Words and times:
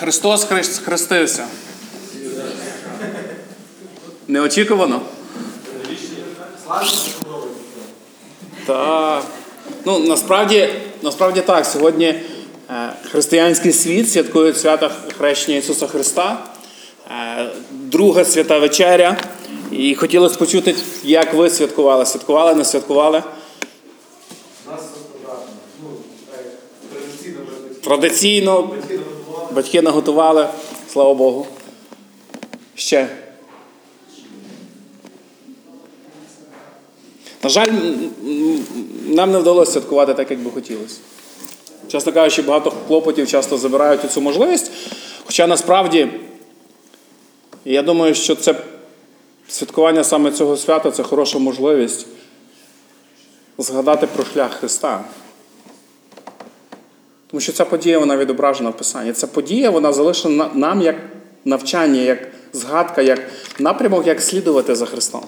Христос 0.00 0.46
хрестився. 0.84 1.44
Неочікувано? 4.28 5.00
Так. 8.66 9.24
Ну, 9.84 9.98
насправді, 9.98 10.68
насправді 11.02 11.40
так. 11.40 11.66
Сьогодні 11.66 12.06
е, 12.06 12.22
християнський 13.10 13.72
світ 13.72 14.10
святкує 14.12 14.54
свято 14.54 14.90
хрещення 15.18 15.58
Ісуса 15.58 15.86
Христа, 15.86 16.44
е, 17.10 17.50
друга 17.70 18.24
свята 18.24 18.58
вечеря. 18.58 19.16
І 19.70 19.94
хотілося 19.94 20.38
почути, 20.38 20.76
як 21.04 21.34
ви 21.34 21.50
святкували. 21.50 22.06
Святкували, 22.06 22.54
не 22.54 22.64
святкували? 22.64 23.22
Нас 24.70 24.80
ну, 25.82 25.88
традиційно 26.92 27.40
Традиційно 27.84 28.70
батьки 29.52 29.82
наготували, 29.82 30.48
слава 30.92 31.14
Богу. 31.14 31.46
Ще. 32.74 33.08
На 37.42 37.48
жаль, 37.48 37.68
нам 39.06 39.32
не 39.32 39.38
вдалося 39.38 39.72
святкувати 39.72 40.14
так, 40.14 40.30
як 40.30 40.40
би 40.40 40.50
хотілося. 40.50 41.00
Чесно 41.88 42.12
кажучи, 42.12 42.42
багато 42.42 42.72
хлопотів 42.86 43.28
часто 43.28 43.56
забирають 43.56 44.12
цю 44.12 44.20
можливість. 44.20 44.72
Хоча 45.26 45.46
насправді, 45.46 46.08
я 47.64 47.82
думаю, 47.82 48.14
що 48.14 48.34
це 48.34 48.54
святкування 49.48 50.04
саме 50.04 50.32
цього 50.32 50.56
свята 50.56 50.90
це 50.90 51.02
хороша 51.02 51.38
можливість 51.38 52.06
згадати 53.58 54.06
про 54.06 54.24
шлях 54.24 54.52
Христа. 54.52 55.04
Тому 57.30 57.40
що 57.40 57.52
ця 57.52 57.64
подія 57.64 57.98
вона 57.98 58.16
відображена 58.16 58.70
в 58.70 58.76
Писанні. 58.76 59.12
Ця 59.12 59.26
подія 59.26 59.70
вона 59.70 59.92
залишена 59.92 60.50
нам 60.54 60.82
як 60.82 60.96
навчання, 61.44 62.00
як 62.00 62.28
згадка, 62.52 63.02
як 63.02 63.20
напрямок, 63.58 64.06
як 64.06 64.22
слідувати 64.22 64.74
за 64.74 64.86
Христом. 64.86 65.22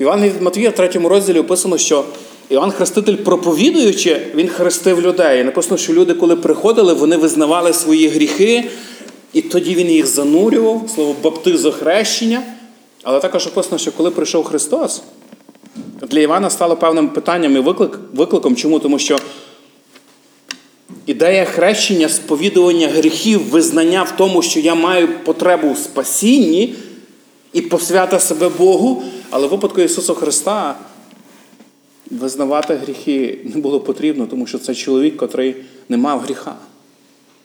В 0.00 0.02
Івана 0.02 0.28
від 0.28 0.42
Матвія 0.42 0.70
в 0.70 0.74
третьому 0.74 1.08
розділі 1.08 1.38
описано, 1.38 1.78
що 1.78 2.04
Іван 2.48 2.70
Хреститель, 2.70 3.16
проповідуючи, 3.16 4.20
він 4.34 4.48
хрестив 4.48 5.00
людей. 5.00 5.40
І 5.40 5.44
написано, 5.44 5.76
що 5.76 5.92
люди, 5.92 6.14
коли 6.14 6.36
приходили, 6.36 6.94
вони 6.94 7.16
визнавали 7.16 7.72
свої 7.72 8.08
гріхи, 8.08 8.64
і 9.32 9.42
тоді 9.42 9.74
він 9.74 9.90
їх 9.90 10.06
занурював, 10.06 10.90
слово 10.94 11.16
баптизо 11.22 11.72
хрещення. 11.72 12.42
Але 13.02 13.20
також 13.20 13.46
описано, 13.46 13.78
що 13.78 13.92
коли 13.92 14.10
прийшов 14.10 14.44
Христос, 14.44 15.02
для 16.02 16.20
Івана 16.20 16.50
стало 16.50 16.76
певним 16.76 17.08
питанням 17.08 17.56
і 17.56 17.60
виклик, 17.60 17.98
викликом. 18.14 18.56
Чому? 18.56 18.78
Тому 18.78 18.98
що 18.98 19.18
ідея 21.06 21.44
хрещення, 21.44 22.08
сповідування 22.08 22.88
гріхів, 22.88 23.48
визнання 23.48 24.02
в 24.02 24.16
тому, 24.16 24.42
що 24.42 24.60
я 24.60 24.74
маю 24.74 25.08
потребу 25.24 25.72
в 25.72 25.78
спасінні 25.78 26.74
і 27.52 27.60
посвята 27.60 28.18
себе 28.18 28.48
Богу, 28.48 29.02
але 29.30 29.46
в 29.46 29.50
випадку 29.50 29.80
Ісуса 29.80 30.14
Христа 30.14 30.76
визнавати 32.10 32.74
гріхи 32.74 33.38
не 33.44 33.60
було 33.60 33.80
потрібно, 33.80 34.26
тому 34.26 34.46
що 34.46 34.58
це 34.58 34.74
чоловік, 34.74 35.16
котрий 35.16 35.56
не 35.88 35.96
мав 35.96 36.20
гріха. 36.20 36.54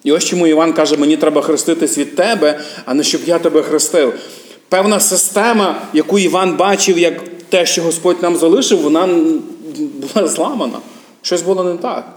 І 0.04 0.12
ось 0.12 0.24
чому 0.24 0.48
Іван 0.48 0.74
каже, 0.74 0.98
мені 0.98 1.18
треба 1.18 1.42
хреститись 1.42 1.98
від 1.98 2.16
тебе, 2.16 2.60
а 2.86 2.94
не 2.94 3.04
щоб 3.04 3.22
я 3.26 3.40
тебе 3.40 3.62
хрестив. 3.62 4.14
Певна 4.70 5.00
система, 5.00 5.82
яку 5.94 6.20
Іван 6.20 6.58
бачив, 6.58 6.98
як 6.98 7.24
те, 7.50 7.66
що 7.66 7.82
Господь 7.82 8.22
нам 8.24 8.36
залишив, 8.36 8.82
вона 8.82 9.08
була 9.78 10.28
зламана. 10.28 10.80
Щось 11.22 11.42
було 11.42 11.64
не 11.64 11.78
так. 11.78 12.15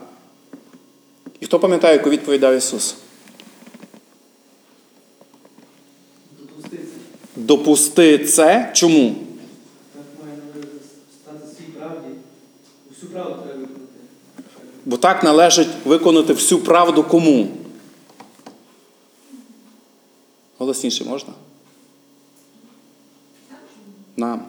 І 1.41 1.47
хто 1.47 1.61
пам'ятає, 1.61 1.97
яку 1.97 2.11
відповідь 2.11 2.41
дав 2.41 2.57
Ісус? 2.57 2.95
Допусти 7.37 8.19
це. 8.19 8.71
Чому? 8.75 9.15
Так 9.95 10.05
має 10.25 10.37
стати 11.23 11.57
свій 11.57 11.73
правді. 11.79 12.09
Усю 12.91 13.07
правду 13.07 13.43
треба 13.43 13.59
виконати. 13.59 13.85
Бо 14.85 14.97
так 14.97 15.23
належить 15.25 15.69
виконати 15.85 16.33
всю 16.33 16.61
правду 16.61 17.05
кому? 17.05 17.49
Голосніше 20.59 21.05
можна? 21.05 21.33
Нам. 24.17 24.43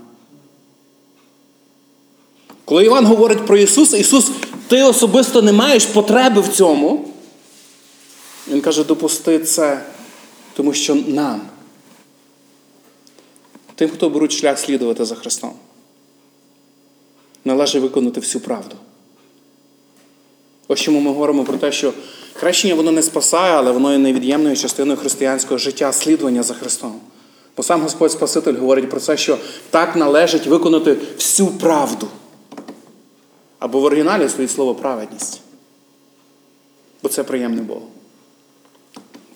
Коли 2.65 2.85
Іван 2.85 3.05
говорить 3.05 3.45
про 3.45 3.57
Ісуса, 3.57 3.97
Ісус, 3.97 4.31
ти 4.69 4.83
особисто 4.83 5.41
не 5.41 5.51
маєш 5.51 5.85
потреби 5.85 6.41
в 6.41 6.47
цьому. 6.47 7.09
Він 8.47 8.61
каже, 8.61 8.83
допусти 8.83 9.39
це, 9.39 9.81
тому 10.53 10.73
що 10.73 10.95
нам. 10.95 11.41
Тим, 13.75 13.89
хто 13.89 14.09
беруть 14.09 14.31
шлях 14.31 14.59
слідувати 14.59 15.05
за 15.05 15.15
Христом, 15.15 15.53
належить 17.45 17.81
виконати 17.81 18.19
всю 18.19 18.41
правду. 18.41 18.75
Ось 20.67 20.79
чому 20.79 20.99
ми 20.99 21.09
говоримо 21.09 21.43
про 21.43 21.57
те, 21.57 21.71
що 21.71 21.93
хрещення 22.33 22.75
воно 22.75 22.91
не 22.91 23.01
спасає, 23.01 23.53
але 23.53 23.71
воно 23.71 23.91
є 23.91 23.97
невід'ємною 23.97 24.55
частиною 24.55 24.99
християнського 24.99 25.57
життя, 25.57 25.93
слідування 25.93 26.43
за 26.43 26.53
Христом. 26.53 26.99
Бо 27.57 27.63
сам 27.63 27.81
Господь 27.81 28.11
Спаситель 28.11 28.55
говорить 28.55 28.89
про 28.89 28.99
це, 28.99 29.17
що 29.17 29.37
так 29.69 29.95
належить 29.95 30.47
виконати 30.47 30.97
всю 31.17 31.49
правду. 31.49 32.07
Або 33.59 33.79
в 33.79 33.83
оригіналі 33.83 34.29
стоїть 34.29 34.51
слово 34.51 34.75
праведність. 34.75 35.41
Бо 37.03 37.09
це 37.09 37.23
приємне 37.23 37.61
Богу. 37.61 37.87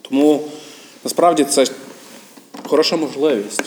Тому 0.02 0.44
насправді 1.04 1.44
це 1.44 1.66
хороша 2.68 2.98
можливість. 2.98 3.64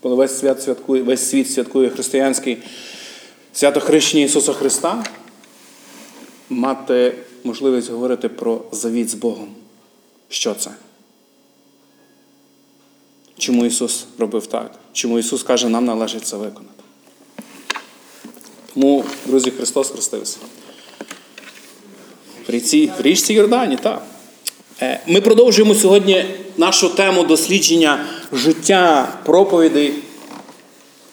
Коли 0.00 0.14
весь 0.14 0.38
свят 0.38 0.62
святкує, 0.62 1.02
весь 1.02 1.30
світ 1.30 1.50
святкує 1.50 1.90
християнський 1.90 2.58
свято 3.52 3.80
хрещення 3.80 4.24
Ісуса 4.24 4.52
Христа, 4.52 5.04
мати 6.48 7.14
можливість 7.44 7.90
говорити 7.90 8.28
про 8.28 8.62
завіт 8.72 9.08
з 9.08 9.14
Богом. 9.14 9.54
Що 10.28 10.54
це? 10.54 10.70
Чому 13.38 13.66
Ісус 13.66 14.06
робив 14.18 14.46
так? 14.46 14.74
Чому 14.92 15.18
Ісус 15.18 15.42
каже, 15.42 15.68
нам 15.68 15.84
належить 15.84 16.26
це 16.26 16.36
виконати? 16.36 16.81
Тому, 18.74 19.04
друзі, 19.26 19.50
Христос 19.50 19.90
хрестився. 19.90 20.38
В 22.48 22.50
річці, 22.50 22.92
в 22.98 23.02
річці 23.02 23.34
Йордані, 23.34 23.76
так. 23.76 24.02
Ми 25.06 25.20
продовжуємо 25.20 25.74
сьогодні 25.74 26.24
нашу 26.56 26.88
тему 26.88 27.24
дослідження 27.24 28.04
життя 28.32 29.08
проповідей 29.24 29.94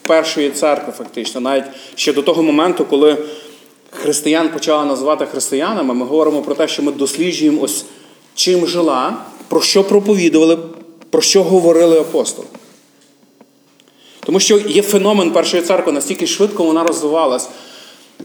першої 0.02 0.50
церкви, 0.50 0.94
фактично. 0.97 1.42
Навіть 1.42 1.64
ще 1.96 2.14
до 2.14 2.22
того 2.22 2.44
моменту, 2.44 2.86
коли 2.86 3.18
християн 3.91 4.50
почали 4.50 4.86
називати 4.86 5.26
християнами, 5.26 5.94
ми 5.94 6.06
говоримо 6.06 6.41
про 6.41 6.56
те, 6.56 6.68
що 6.68 6.84
ми 6.84 6.91
досліджуємо 6.91 7.62
ось 7.62 7.86
чим 8.36 8.68
жила, 8.68 9.18
про 9.47 9.62
що 9.62 9.84
проповідували, 9.84 10.58
про 11.09 11.22
що 11.22 11.44
говорили 11.44 12.00
апостоли. 12.00 12.47
Тому 14.29 14.40
що 14.40 14.57
є 14.57 14.81
феномен 14.81 15.31
першої 15.31 15.63
церкви, 15.63 15.91
настільки 15.91 16.28
швидко 16.28 16.63
вона 16.63 16.84
розвивалась. 16.84 17.50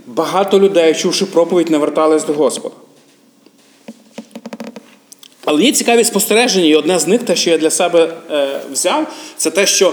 Багато 0.07 0.61
людей, 0.61 0.95
чувши 0.95 1.27
проповідь, 1.27 1.71
не 1.71 1.79
вертались 1.79 2.25
до 2.25 2.33
Господа. 2.33 2.75
Але 5.45 5.63
є 5.63 5.73
цікаві 5.73 6.05
спостереження, 6.05 6.67
і 6.67 6.75
одне 6.75 6.99
з 6.99 7.07
них, 7.07 7.23
те, 7.23 7.37
що 7.37 7.51
я 7.51 7.59
для 7.59 7.71
себе 7.71 8.15
е, 8.31 8.61
взяв, 8.73 9.07
це 9.37 9.51
те, 9.51 9.67
що 9.67 9.93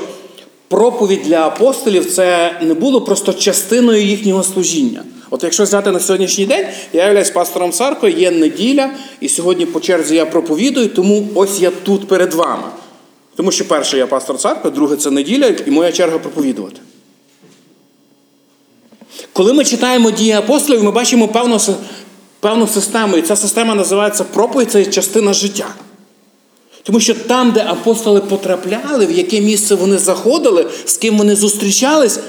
проповідь 0.67 1.21
для 1.21 1.47
апостолів 1.47 2.11
це 2.11 2.57
не 2.61 2.73
було 2.73 3.01
просто 3.01 3.33
частиною 3.33 4.03
їхнього 4.03 4.43
служіння. 4.43 5.03
От 5.29 5.43
якщо 5.43 5.63
взяти 5.63 5.91
на 5.91 5.99
сьогоднішній 5.99 6.45
день, 6.45 6.65
я 6.93 7.05
являюсь 7.05 7.29
пастором 7.29 7.71
церкви, 7.71 8.11
є 8.11 8.31
неділя, 8.31 8.89
і 9.19 9.29
сьогодні 9.29 9.65
по 9.65 9.79
черзі 9.79 10.15
я 10.15 10.25
проповідую, 10.25 10.89
тому 10.89 11.27
ось 11.35 11.61
я 11.61 11.71
тут 11.83 12.07
перед 12.07 12.33
вами. 12.33 12.63
Тому 13.41 13.51
що 13.51 13.67
перше 13.67 13.97
я 13.97 14.07
пастор 14.07 14.37
церкви, 14.37 14.69
друге 14.69 14.95
це 14.95 15.11
неділя, 15.11 15.47
і 15.47 15.71
моя 15.71 15.91
черга 15.91 16.17
проповідувати. 16.19 16.81
Коли 19.33 19.53
ми 19.53 19.65
читаємо 19.65 20.11
дії 20.11 20.31
апостолів, 20.31 20.83
ми 20.83 20.91
бачимо 20.91 21.27
певну 21.27 21.59
певну 22.39 22.67
систему, 22.67 23.17
і 23.17 23.21
ця 23.21 23.35
система 23.35 23.75
називається 23.75 24.23
проповідь, 24.23 24.71
це 24.71 24.85
частина 24.85 25.33
життя. 25.33 25.67
Тому 26.83 26.99
що 26.99 27.13
там, 27.13 27.51
де 27.51 27.65
апостоли 27.67 28.19
потрапляли, 28.19 29.05
в 29.05 29.11
яке 29.11 29.41
місце 29.41 29.75
вони 29.75 29.97
заходили, 29.97 30.69
з 30.85 30.97
ким 30.97 31.17
вони 31.17 31.35
зустрічались, 31.35 32.19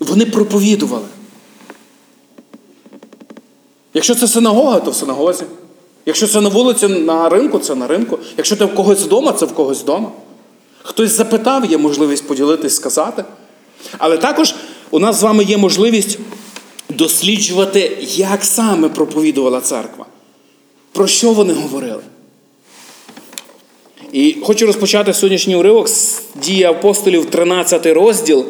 вони 0.00 0.26
проповідували. 0.26 1.06
Якщо 3.94 4.14
це 4.14 4.28
синагога, 4.28 4.80
то 4.80 4.90
в 4.90 4.94
синагозі. 4.94 5.44
Якщо 6.06 6.26
це 6.26 6.40
на 6.40 6.48
вулиці 6.48 6.88
на 6.88 7.28
ринку, 7.28 7.58
це 7.58 7.74
на 7.74 7.86
ринку. 7.86 8.18
Якщо 8.36 8.56
це 8.56 8.64
в 8.64 8.74
когось 8.74 9.02
вдома, 9.02 9.32
це 9.32 9.46
в 9.46 9.52
когось 9.52 9.82
вдома. 9.82 10.10
Хтось 10.88 11.10
запитав, 11.10 11.64
є 11.64 11.78
можливість 11.78 12.28
поділитись, 12.28 12.76
сказати. 12.76 13.24
Але 13.98 14.16
також 14.16 14.54
у 14.90 14.98
нас 14.98 15.16
з 15.16 15.22
вами 15.22 15.44
є 15.44 15.58
можливість 15.58 16.18
досліджувати, 16.88 17.98
як 18.16 18.44
саме 18.44 18.88
проповідувала 18.88 19.60
церква. 19.60 20.06
Про 20.92 21.06
що 21.06 21.32
вони 21.32 21.52
говорили? 21.52 22.02
І 24.12 24.36
хочу 24.42 24.66
розпочати 24.66 25.14
сьогоднішній 25.14 25.56
уривок 25.56 25.88
з 25.88 26.22
дії 26.34 26.64
апостолів, 26.64 27.30
13 27.30 27.86
розділ, 27.86 28.46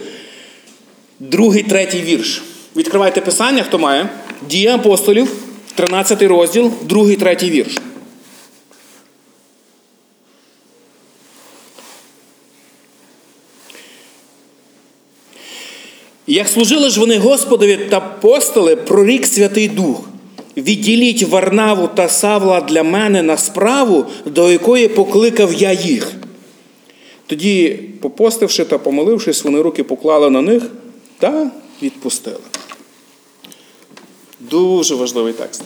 другий, 1.21 1.63
третій 1.63 2.01
вірш. 2.01 2.43
Відкривайте 2.77 3.21
писання, 3.21 3.63
хто 3.63 3.79
має. 3.79 4.09
Дія 4.49 4.75
апостолів, 4.75 5.33
13 5.75 6.23
розділ, 6.23 6.73
другий, 6.83 7.17
третій 7.17 7.51
вірш. 7.51 7.79
Як 16.31 16.49
служили 16.49 16.91
ж 16.91 17.01
вони 17.01 17.19
Господові 17.19 17.77
та 17.77 17.97
апостоли, 17.97 18.77
прорік 18.77 19.27
Святий 19.27 19.69
Дух. 19.69 20.01
Відділіть 20.57 21.23
Варнаву 21.23 21.89
та 21.95 22.09
Савла 22.09 22.61
для 22.61 22.83
мене 22.83 23.23
на 23.23 23.37
справу, 23.37 24.07
до 24.27 24.53
якої 24.53 24.89
покликав 24.89 25.55
я 25.55 25.73
їх. 25.73 26.13
Тоді, 27.27 27.81
попостивши 28.01 28.65
та 28.65 28.79
помолившись, 28.79 29.45
вони 29.45 29.63
руки 29.63 29.85
поклали 29.85 30.31
на 30.31 30.43
них 30.43 30.63
та 31.19 31.51
відпустили. 31.83 32.37
Дуже 34.41 34.95
важливий 34.95 35.33
текст. 35.33 35.63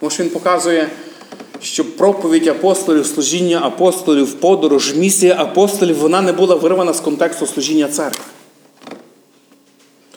Тому 0.00 0.10
що 0.10 0.22
він 0.22 0.30
показує, 0.30 0.88
що 1.62 1.84
проповідь 1.84 2.48
апостолів, 2.48 3.06
служіння 3.06 3.60
апостолів, 3.62 4.32
подорож, 4.32 4.94
місія 4.94 5.36
апостолів, 5.38 5.98
вона 5.98 6.22
не 6.22 6.32
була 6.32 6.54
вирвана 6.54 6.92
з 6.92 7.00
контексту 7.00 7.46
служіння 7.46 7.88
церкви. 7.88 8.33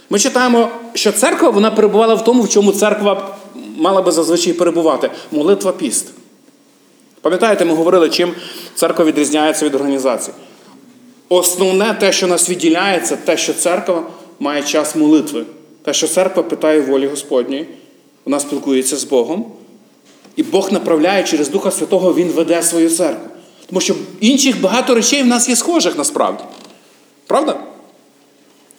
Ми 0.09 0.19
читаємо, 0.19 0.69
що 0.93 1.11
церква 1.11 1.49
вона 1.49 1.71
перебувала 1.71 2.15
в 2.15 2.23
тому, 2.23 2.43
в 2.43 2.49
чому 2.49 2.71
церква 2.71 3.35
мала 3.77 4.01
би 4.01 4.11
зазвичай 4.11 4.53
перебувати 4.53 5.11
молитва 5.31 5.71
піст. 5.71 6.07
Пам'ятаєте, 7.21 7.65
ми 7.65 7.73
говорили, 7.73 8.09
чим 8.09 8.33
церква 8.75 9.05
відрізняється 9.05 9.65
від 9.65 9.75
організації. 9.75 10.33
Основне 11.29 11.93
те, 11.99 12.11
що 12.11 12.27
нас 12.27 12.49
відділяє, 12.49 12.99
це 12.99 13.15
те, 13.15 13.37
що 13.37 13.53
церква 13.53 14.03
має 14.39 14.63
час 14.63 14.95
молитви. 14.95 15.45
Те, 15.83 15.93
що 15.93 16.07
церква 16.07 16.43
питає 16.43 16.81
волі 16.81 17.07
Господньої, 17.07 17.67
вона 18.25 18.39
спілкується 18.39 18.97
з 18.97 19.03
Богом. 19.03 19.45
І 20.35 20.43
Бог 20.43 20.71
направляє 20.71 21.23
через 21.23 21.49
Духа 21.49 21.71
Святого, 21.71 22.13
Він 22.13 22.27
веде 22.27 22.63
свою 22.63 22.89
церкву. 22.89 23.29
Тому 23.69 23.81
що 23.81 23.95
інших 24.19 24.61
багато 24.61 24.95
речей 24.95 25.23
в 25.23 25.27
нас 25.27 25.49
є 25.49 25.55
схожих 25.55 25.97
насправді. 25.97 26.43
Правда? 27.27 27.59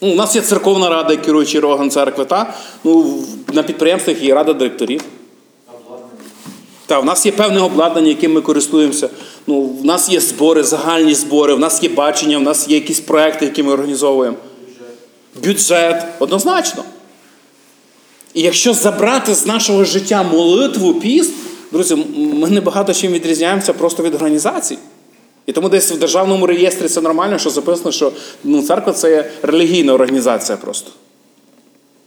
Ну, 0.01 0.13
У 0.13 0.15
нас 0.15 0.37
є 0.37 0.43
церковна 0.43 0.89
рада, 0.89 1.17
керуючий 1.17 1.61
орган 1.61 1.91
церкви, 1.91 2.25
та? 2.25 2.55
Ну, 2.85 3.25
на 3.53 3.63
підприємствах 3.63 4.23
є 4.23 4.35
рада 4.35 4.53
директорів. 4.53 5.01
Так, 6.87 7.03
в 7.03 7.05
нас 7.05 7.27
є 7.27 7.33
певне 7.33 7.61
обладнання, 7.61 8.09
яким 8.09 8.33
ми 8.33 8.41
користуємося. 8.41 9.11
Ну, 9.47 9.63
В 9.63 9.85
нас 9.85 10.09
є 10.09 10.21
збори, 10.21 10.63
загальні 10.63 11.15
збори, 11.15 11.55
в 11.55 11.59
нас 11.59 11.83
є 11.83 11.89
бачення, 11.89 12.39
в 12.39 12.43
нас 12.43 12.69
є 12.69 12.75
якісь 12.75 13.01
проекти, 13.01 13.45
які 13.45 13.63
ми 13.63 13.73
організовуємо. 13.73 14.37
Бюджет, 15.45 16.05
однозначно. 16.19 16.85
І 18.35 18.43
якщо 18.43 18.75
забрати 18.75 19.35
з 19.35 19.47
нашого 19.47 19.85
життя 19.85 20.23
молитву, 20.23 20.95
піст, 20.95 21.33
друзі, 21.73 21.95
ми 22.17 22.51
не 22.51 22.61
багато 22.61 22.95
чим 22.95 23.13
відрізняємося 23.13 23.73
просто 23.73 24.03
від 24.03 24.15
організацій. 24.15 24.79
І 25.49 25.53
тому 25.53 25.69
десь 25.69 25.93
в 25.93 25.99
державному 25.99 26.47
реєстрі 26.47 26.89
це 26.89 27.01
нормально, 27.01 27.39
що 27.39 27.51
записано, 27.51 27.93
що 27.93 28.13
ну, 28.45 28.63
церква 28.63 28.93
це 28.93 29.11
є 29.11 29.31
релігійна 29.43 29.95
організація 29.95 30.59
просто. 30.59 30.91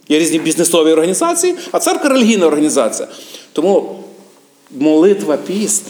Є 0.08 0.18
різні 0.18 0.38
бізнесові 0.38 0.92
організації, 0.92 1.54
а 1.72 1.78
церква 1.78 2.10
релігійна 2.10 2.46
організація. 2.46 3.08
Тому 3.52 3.98
молитва 4.70 5.36
піст 5.36 5.82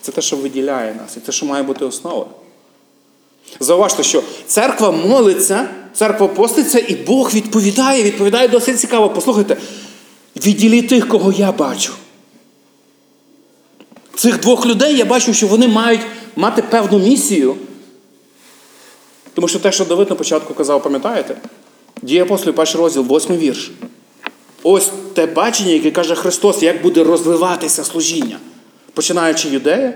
це 0.00 0.12
те, 0.12 0.20
що 0.20 0.36
виділяє 0.36 0.94
нас, 0.94 1.16
і 1.16 1.20
те, 1.20 1.32
що 1.32 1.46
має 1.46 1.62
бути 1.62 1.84
основою. 1.84 2.26
Зауважте, 3.60 4.02
що 4.02 4.22
церква 4.46 4.90
молиться, 4.90 5.68
церква 5.94 6.28
поститься, 6.28 6.78
і 6.78 6.94
Бог 6.94 7.34
відповідає, 7.34 8.02
відповідає 8.02 8.48
досить 8.48 8.80
цікаво. 8.80 9.10
Послухайте, 9.10 9.56
відділі 10.36 10.82
тих, 10.82 11.08
кого 11.08 11.32
я 11.32 11.52
бачу. 11.52 11.92
Цих 14.16 14.40
двох 14.40 14.66
людей 14.66 14.96
я 14.96 15.04
бачу, 15.04 15.34
що 15.34 15.46
вони 15.46 15.68
мають 15.68 16.00
мати 16.36 16.62
певну 16.62 16.98
місію. 16.98 17.56
Тому 19.34 19.48
що 19.48 19.58
те, 19.58 19.72
що 19.72 19.84
Давид 19.84 20.10
на 20.10 20.16
початку 20.16 20.54
казав, 20.54 20.82
пам'ятаєте? 20.82 21.36
Дія 22.02 22.22
апостолів, 22.22 22.54
перший 22.54 22.80
розділ, 22.80 23.02
восьмий 23.02 23.38
вірш. 23.38 23.70
Ось 24.62 24.90
те 25.14 25.26
бачення, 25.26 25.70
яке 25.70 25.90
каже 25.90 26.14
Христос, 26.14 26.62
як 26.62 26.82
буде 26.82 27.04
розвиватися 27.04 27.84
служіння, 27.84 28.38
починаючи 28.94 29.48
Юдея, 29.48 29.94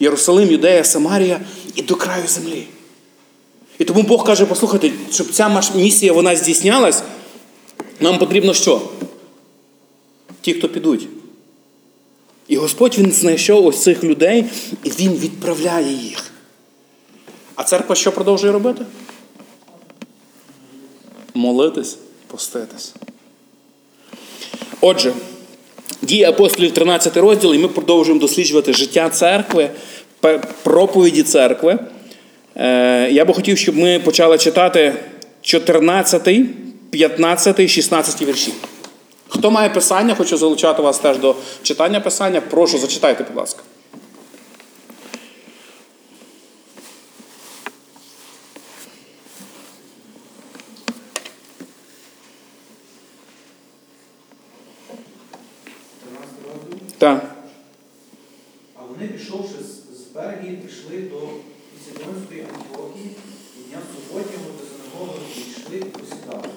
Єрусалим, 0.00 0.50
Юдея, 0.50 0.84
Самарія 0.84 1.40
і 1.74 1.82
до 1.82 1.94
краю 1.94 2.26
землі. 2.26 2.66
І 3.78 3.84
тому 3.84 4.02
Бог 4.02 4.26
каже, 4.26 4.46
послухайте, 4.46 4.90
щоб 5.12 5.30
ця 5.30 5.62
місія 5.74 6.12
вона 6.12 6.36
здійснялась, 6.36 7.02
нам 8.00 8.18
потрібно 8.18 8.54
що? 8.54 8.82
Ті, 10.40 10.54
хто 10.54 10.68
підуть. 10.68 11.08
І 12.50 12.56
Господь 12.56 12.98
Він 12.98 13.12
знайшов 13.12 13.66
ось 13.66 13.82
цих 13.82 14.04
людей, 14.04 14.44
і 14.84 14.90
Він 14.90 15.12
відправляє 15.12 15.92
їх. 15.92 16.30
А 17.54 17.64
церква 17.64 17.94
що 17.94 18.12
продовжує 18.12 18.52
робити? 18.52 18.84
Молитись, 21.34 21.98
поститись. 22.26 22.94
Отже, 24.80 25.12
дії 26.02 26.24
апостолів 26.24 26.72
13 26.72 27.16
розділ, 27.16 27.54
і 27.54 27.58
ми 27.58 27.68
продовжуємо 27.68 28.20
досліджувати 28.20 28.72
життя 28.72 29.08
церкви, 29.08 29.70
проповіді 30.62 31.22
церкви. 31.22 31.78
Я 33.10 33.24
би 33.24 33.34
хотів, 33.34 33.58
щоб 33.58 33.76
ми 33.76 33.98
почали 33.98 34.38
читати 34.38 34.94
14, 35.42 36.28
15, 36.90 37.70
16 37.70 38.22
вірші. 38.22 38.52
Хто 39.32 39.50
має 39.50 39.70
писання, 39.70 40.14
хочу 40.14 40.36
залучати 40.36 40.82
вас 40.82 40.98
теж 40.98 41.18
до 41.18 41.34
читання 41.62 42.00
писання. 42.00 42.40
Прошу, 42.40 42.78
зачитайте, 42.78 43.24
будь 43.24 43.36
ласка. 43.36 43.62
Так. 56.98 57.36
А 58.76 58.80
вони, 58.82 59.08
пішовши 59.08 59.54
з 59.92 60.14
Бергії, 60.14 60.56
прийшли 60.56 61.10
до 61.10 61.20
Сідонської 61.84 62.40
Антіохії, 62.40 63.10
і 63.58 63.70
дня 63.70 63.78
суботнього 63.94 64.44
до 64.60 64.64
синагоги 64.66 65.18
прийшли 65.34 65.76
і 65.76 65.98
посідали. 65.98 66.48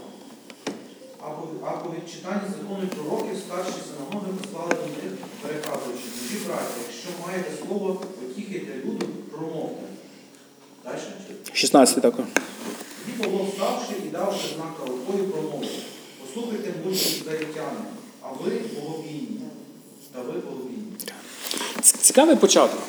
А 1.94 1.96
по 1.96 2.02
відчитанні 2.02 2.48
закону 2.58 2.88
пророків 2.96 3.38
старші 3.48 3.80
синагоги 3.88 4.32
послали 4.42 4.70
до 4.70 4.88
них, 5.02 5.14
переказуючи, 5.42 6.08
нові 6.18 6.46
браті, 6.46 6.78
якщо 6.88 7.10
маєте 7.28 7.52
слово 7.62 8.02
потіхи 8.20 8.62
для 8.66 8.76
люду, 8.84 9.06
промовте. 9.32 9.86
Далі? 10.86 10.98
16 11.54 12.02
також. 12.02 12.26
Тоді 13.06 13.18
Павло 13.18 13.48
вставши 13.52 13.94
і 14.06 14.10
давши 14.10 14.48
знак 14.56 14.74
рукою, 14.88 15.24
промовив. 15.24 15.70
Послухайте, 16.22 16.74
будьте 16.84 17.10
ізраїльтяни, 17.10 17.82
а 18.22 18.28
ви 18.28 18.52
боговійні. 18.76 19.48
Та 20.14 20.22
ви 20.22 20.34
боговійні. 20.34 20.94
Цікавий 21.82 22.36
початок. 22.36 22.80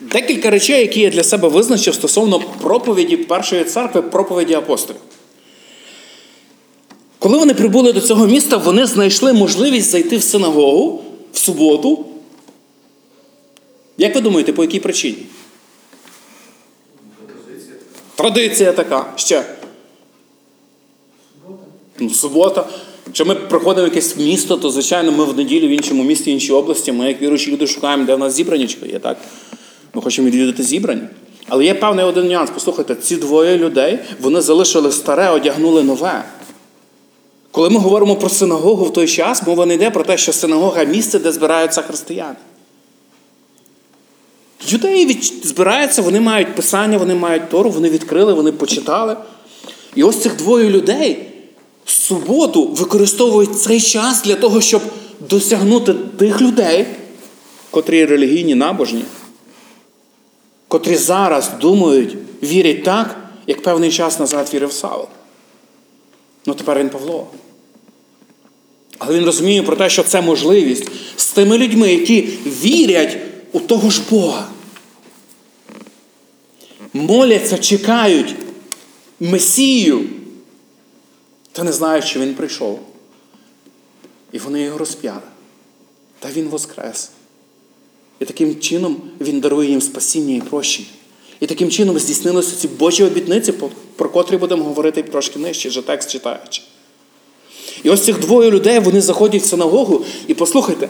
Декілька 0.00 0.50
речей, 0.50 0.80
які 0.80 1.00
я 1.00 1.10
для 1.10 1.24
себе 1.24 1.48
визначив 1.48 1.94
стосовно 1.94 2.40
проповіді 2.40 3.16
першої 3.16 3.64
церкви, 3.64 4.02
проповіді 4.02 4.54
апостолів. 4.54 5.00
Коли 7.24 7.38
вони 7.38 7.54
прибули 7.54 7.92
до 7.92 8.00
цього 8.00 8.26
міста, 8.26 8.56
вони 8.56 8.86
знайшли 8.86 9.32
можливість 9.32 9.90
зайти 9.90 10.16
в 10.16 10.22
синагогу 10.22 11.02
в 11.32 11.38
суботу. 11.38 12.04
Як 13.98 14.14
ви 14.14 14.20
думаєте, 14.20 14.52
по 14.52 14.62
якій 14.62 14.80
причині? 14.80 15.16
Традиція 18.14 18.72
така. 18.72 19.12
Ще. 19.16 19.44
Ну, 21.98 22.10
субота. 22.10 22.66
Якщо 23.06 23.24
ми 23.24 23.34
проходимо 23.34 23.86
якесь 23.86 24.16
місто, 24.16 24.56
то, 24.56 24.70
звичайно, 24.70 25.12
ми 25.12 25.24
в 25.24 25.36
неділю 25.36 25.66
в 25.66 25.70
іншому 25.70 26.02
місті, 26.02 26.30
в 26.30 26.34
іншій 26.34 26.52
області, 26.52 26.92
ми, 26.92 27.08
як 27.08 27.22
віруючі 27.22 27.50
люди, 27.50 27.66
шукаємо, 27.66 28.04
де 28.04 28.14
в 28.14 28.18
нас 28.18 28.34
зібранічко 28.34 28.86
є, 28.86 28.98
так? 28.98 29.16
Ми 29.94 30.02
хочемо 30.02 30.28
відвідати 30.28 30.62
зібрання. 30.62 31.08
Але 31.48 31.64
є 31.64 31.74
певний 31.74 32.04
один 32.04 32.28
нюанс. 32.28 32.50
Послухайте, 32.54 32.94
ці 32.94 33.16
двоє 33.16 33.58
людей 33.58 33.98
вони 34.20 34.40
залишили 34.40 34.92
старе, 34.92 35.30
одягнули 35.30 35.82
нове. 35.82 36.24
Коли 37.54 37.70
ми 37.70 37.78
говоримо 37.78 38.16
про 38.16 38.28
синагогу 38.28 38.84
в 38.84 38.92
той 38.92 39.08
час, 39.08 39.42
мова 39.42 39.66
не 39.66 39.74
йде 39.74 39.90
про 39.90 40.04
те, 40.04 40.16
що 40.16 40.32
синагога 40.32 40.84
місце, 40.84 41.18
де 41.18 41.32
збираються 41.32 41.82
християни. 41.82 42.36
Юдеї 44.66 45.20
збираються, 45.42 46.02
вони 46.02 46.20
мають 46.20 46.54
писання, 46.54 46.98
вони 46.98 47.14
мають 47.14 47.48
тору, 47.48 47.70
вони 47.70 47.90
відкрили, 47.90 48.32
вони 48.32 48.52
почитали. 48.52 49.16
І 49.94 50.02
ось 50.02 50.22
цих 50.22 50.36
двоє 50.36 50.70
людей 50.70 51.26
в 51.84 51.90
суботу 51.90 52.68
використовують 52.68 53.60
цей 53.60 53.80
час 53.80 54.22
для 54.22 54.34
того, 54.34 54.60
щоб 54.60 54.82
досягнути 55.30 55.94
тих 55.94 56.40
людей, 56.40 56.86
котрі 57.70 58.04
релігійні, 58.04 58.54
набожні, 58.54 59.04
котрі 60.68 60.96
зараз 60.96 61.50
думають, 61.60 62.16
вірять 62.42 62.84
так, 62.84 63.16
як 63.46 63.62
певний 63.62 63.92
час 63.92 64.18
назад 64.18 64.50
вірив 64.54 64.72
Савл. 64.72 65.08
Ну 66.46 66.54
тепер 66.54 66.78
він 66.78 66.90
Павло. 66.90 67.26
Але 69.06 69.18
він 69.18 69.24
розуміє 69.24 69.62
про 69.62 69.76
те, 69.76 69.90
що 69.90 70.02
це 70.02 70.20
можливість 70.20 70.88
з 71.16 71.26
тими 71.26 71.58
людьми, 71.58 71.92
які 71.92 72.20
вірять 72.46 73.18
у 73.52 73.60
того 73.60 73.90
ж 73.90 74.02
Бога. 74.10 74.48
Моляться, 76.92 77.58
чекають 77.58 78.34
Месію, 79.20 80.04
та 81.52 81.64
не 81.64 81.72
знають, 81.72 82.04
що 82.04 82.20
він 82.20 82.34
прийшов. 82.34 82.80
І 84.32 84.38
вони 84.38 84.62
його 84.62 84.78
розп'яли. 84.78 85.20
Та 86.18 86.28
він 86.36 86.48
воскрес. 86.48 87.10
І 88.20 88.24
таким 88.24 88.60
чином 88.60 88.96
він 89.20 89.40
дарує 89.40 89.70
їм 89.70 89.80
спасіння 89.80 90.36
і 90.36 90.40
прощення. 90.40 90.88
І 91.40 91.46
таким 91.46 91.70
чином 91.70 91.98
здійснилися 91.98 92.56
ці 92.56 92.68
Божі 92.68 93.04
обітниці, 93.04 93.54
про 93.96 94.08
котрі 94.08 94.36
будемо 94.36 94.64
говорити 94.64 95.02
трошки 95.02 95.38
нижче, 95.38 95.68
вже 95.68 95.82
текст 95.82 96.10
читаючи. 96.10 96.62
І 97.84 97.90
ось 97.90 98.04
цих 98.04 98.20
двоє 98.20 98.50
людей 98.50 98.78
вони 98.78 99.00
заходять 99.00 99.42
в 99.42 99.46
синагогу, 99.46 100.04
і 100.26 100.34
послухайте, 100.34 100.88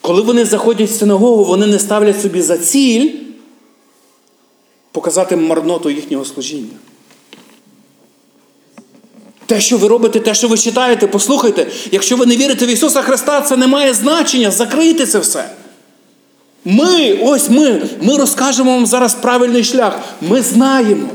коли 0.00 0.22
вони 0.22 0.44
заходять 0.44 0.90
в 0.90 0.98
синагогу, 0.98 1.44
вони 1.44 1.66
не 1.66 1.78
ставлять 1.78 2.20
собі 2.20 2.42
за 2.42 2.58
ціль 2.58 3.10
показати 4.92 5.36
марноту 5.36 5.90
їхнього 5.90 6.24
служіння. 6.24 6.76
Те, 9.46 9.60
що 9.60 9.78
ви 9.78 9.88
робите, 9.88 10.20
те, 10.20 10.34
що 10.34 10.48
ви 10.48 10.58
читаєте, 10.58 11.06
послухайте, 11.06 11.66
якщо 11.90 12.16
ви 12.16 12.26
не 12.26 12.36
вірите 12.36 12.66
в 12.66 12.68
Ісуса 12.68 13.02
Христа, 13.02 13.40
це 13.40 13.56
не 13.56 13.66
має 13.66 13.94
значення. 13.94 14.50
Закрийте 14.50 15.06
це 15.06 15.18
все. 15.18 15.50
Ми, 16.64 17.18
ось 17.22 17.50
ми, 17.50 17.88
ми 18.02 18.16
розкажемо 18.16 18.70
вам 18.70 18.86
зараз 18.86 19.14
правильний 19.14 19.64
шлях. 19.64 19.98
Ми 20.20 20.42
знаємо. 20.42 21.08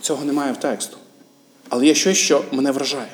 Цього 0.00 0.24
немає 0.24 0.52
в 0.52 0.56
тексту. 0.56 0.96
Але 1.68 1.86
є 1.86 1.94
щось, 1.94 2.18
що 2.18 2.42
мене 2.52 2.70
вражає. 2.70 3.08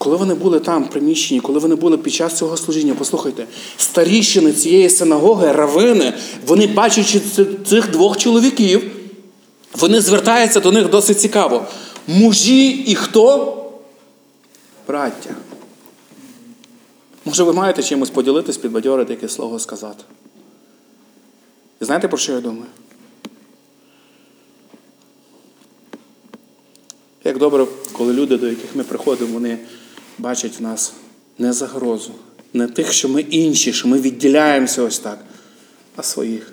Коли 0.00 0.16
вони 0.16 0.34
були 0.34 0.60
там 0.60 0.84
в 0.84 0.90
приміщенні, 0.90 1.40
коли 1.40 1.58
вони 1.58 1.74
були 1.74 1.98
під 1.98 2.14
час 2.14 2.36
цього 2.36 2.56
служіння, 2.56 2.94
послухайте, 2.98 3.46
старіщини 3.76 4.52
цієї 4.52 4.90
синагоги, 4.90 5.52
равини, 5.52 6.14
вони 6.46 6.66
бачачи 6.66 7.20
цих 7.66 7.90
двох 7.90 8.16
чоловіків, 8.16 8.90
вони 9.72 10.00
звертаються 10.00 10.60
до 10.60 10.72
них 10.72 10.88
досить 10.88 11.20
цікаво. 11.20 11.66
Мужі 12.06 12.68
і 12.68 12.94
хто? 12.94 13.56
Браття. 14.88 15.34
Може, 17.24 17.42
ви 17.42 17.52
маєте 17.52 17.82
чимось 17.82 18.10
поділитись, 18.10 18.56
підбадьорити, 18.56 19.12
яке 19.12 19.28
слово 19.28 19.58
сказати? 19.58 20.04
Знаєте, 21.80 22.08
про 22.08 22.18
що 22.18 22.32
я 22.32 22.40
думаю? 22.40 22.66
Як 27.24 27.38
добре, 27.38 27.66
коли 27.92 28.12
люди, 28.12 28.36
до 28.36 28.48
яких 28.48 28.76
ми 28.76 28.84
приходимо, 28.84 29.32
вони 29.32 29.58
бачать 30.20 30.58
в 30.58 30.62
нас 30.62 30.92
не 31.38 31.52
загрозу, 31.52 32.12
не 32.52 32.66
тих, 32.66 32.92
що 32.92 33.08
ми 33.08 33.20
інші, 33.20 33.72
що 33.72 33.88
ми 33.88 34.00
відділяємося 34.00 34.82
ось 34.82 34.98
так, 34.98 35.24
а 35.96 36.02
своїх. 36.02 36.52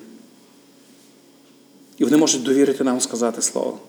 І 1.97 2.03
вони 2.03 2.17
можуть 2.17 2.43
довірити 2.43 2.83
нам 2.83 3.01
сказати 3.01 3.41
слово. 3.41 3.79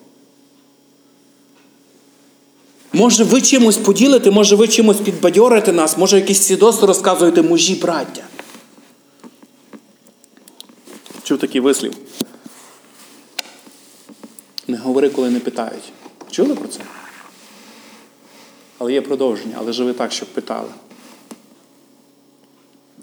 Може, 2.93 3.25
ви 3.25 3.41
чимось 3.41 3.77
поділите, 3.77 4.31
може, 4.31 4.57
ви 4.57 4.69
чимось 4.69 4.97
підбадьорите 4.97 5.73
нас, 5.73 5.99
може, 5.99 6.17
якісь 6.17 6.43
свідоцтво 6.43 6.87
розказуєте 6.87 7.43
мужі 7.43 7.75
браття. 7.75 8.25
Чув 11.23 11.39
такий 11.39 11.61
вислів. 11.61 11.93
Не 14.67 14.77
говори, 14.77 15.09
коли 15.09 15.31
не 15.31 15.41
питають. 15.41 15.93
Чули 16.31 16.55
про 16.55 16.69
це? 16.69 16.81
Але 18.79 18.93
є 18.93 19.03
продовження, 19.03 19.57
але 19.59 19.73
живи 19.73 19.93
так, 19.93 20.13
щоб 20.13 20.29
питали. 20.29 20.69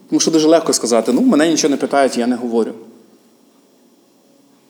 Тому 0.09 0.19
що 0.19 0.31
дуже 0.31 0.47
легко 0.47 0.73
сказати, 0.73 1.11
ну, 1.13 1.21
мене 1.21 1.49
нічого 1.49 1.71
не 1.71 1.77
питають, 1.77 2.17
я 2.17 2.27
не 2.27 2.35
говорю. 2.35 2.73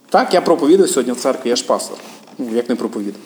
Так, 0.10 0.34
я 0.34 0.42
проповідую 0.42 0.88
сьогодні 0.90 1.14
в 1.14 1.18
церкві, 1.18 1.50
я 1.50 1.56
ж 1.56 1.66
пастор. 1.66 1.98
Ну, 2.38 2.56
як 2.56 2.70
не 2.70 2.76
проповідую. 2.76 3.24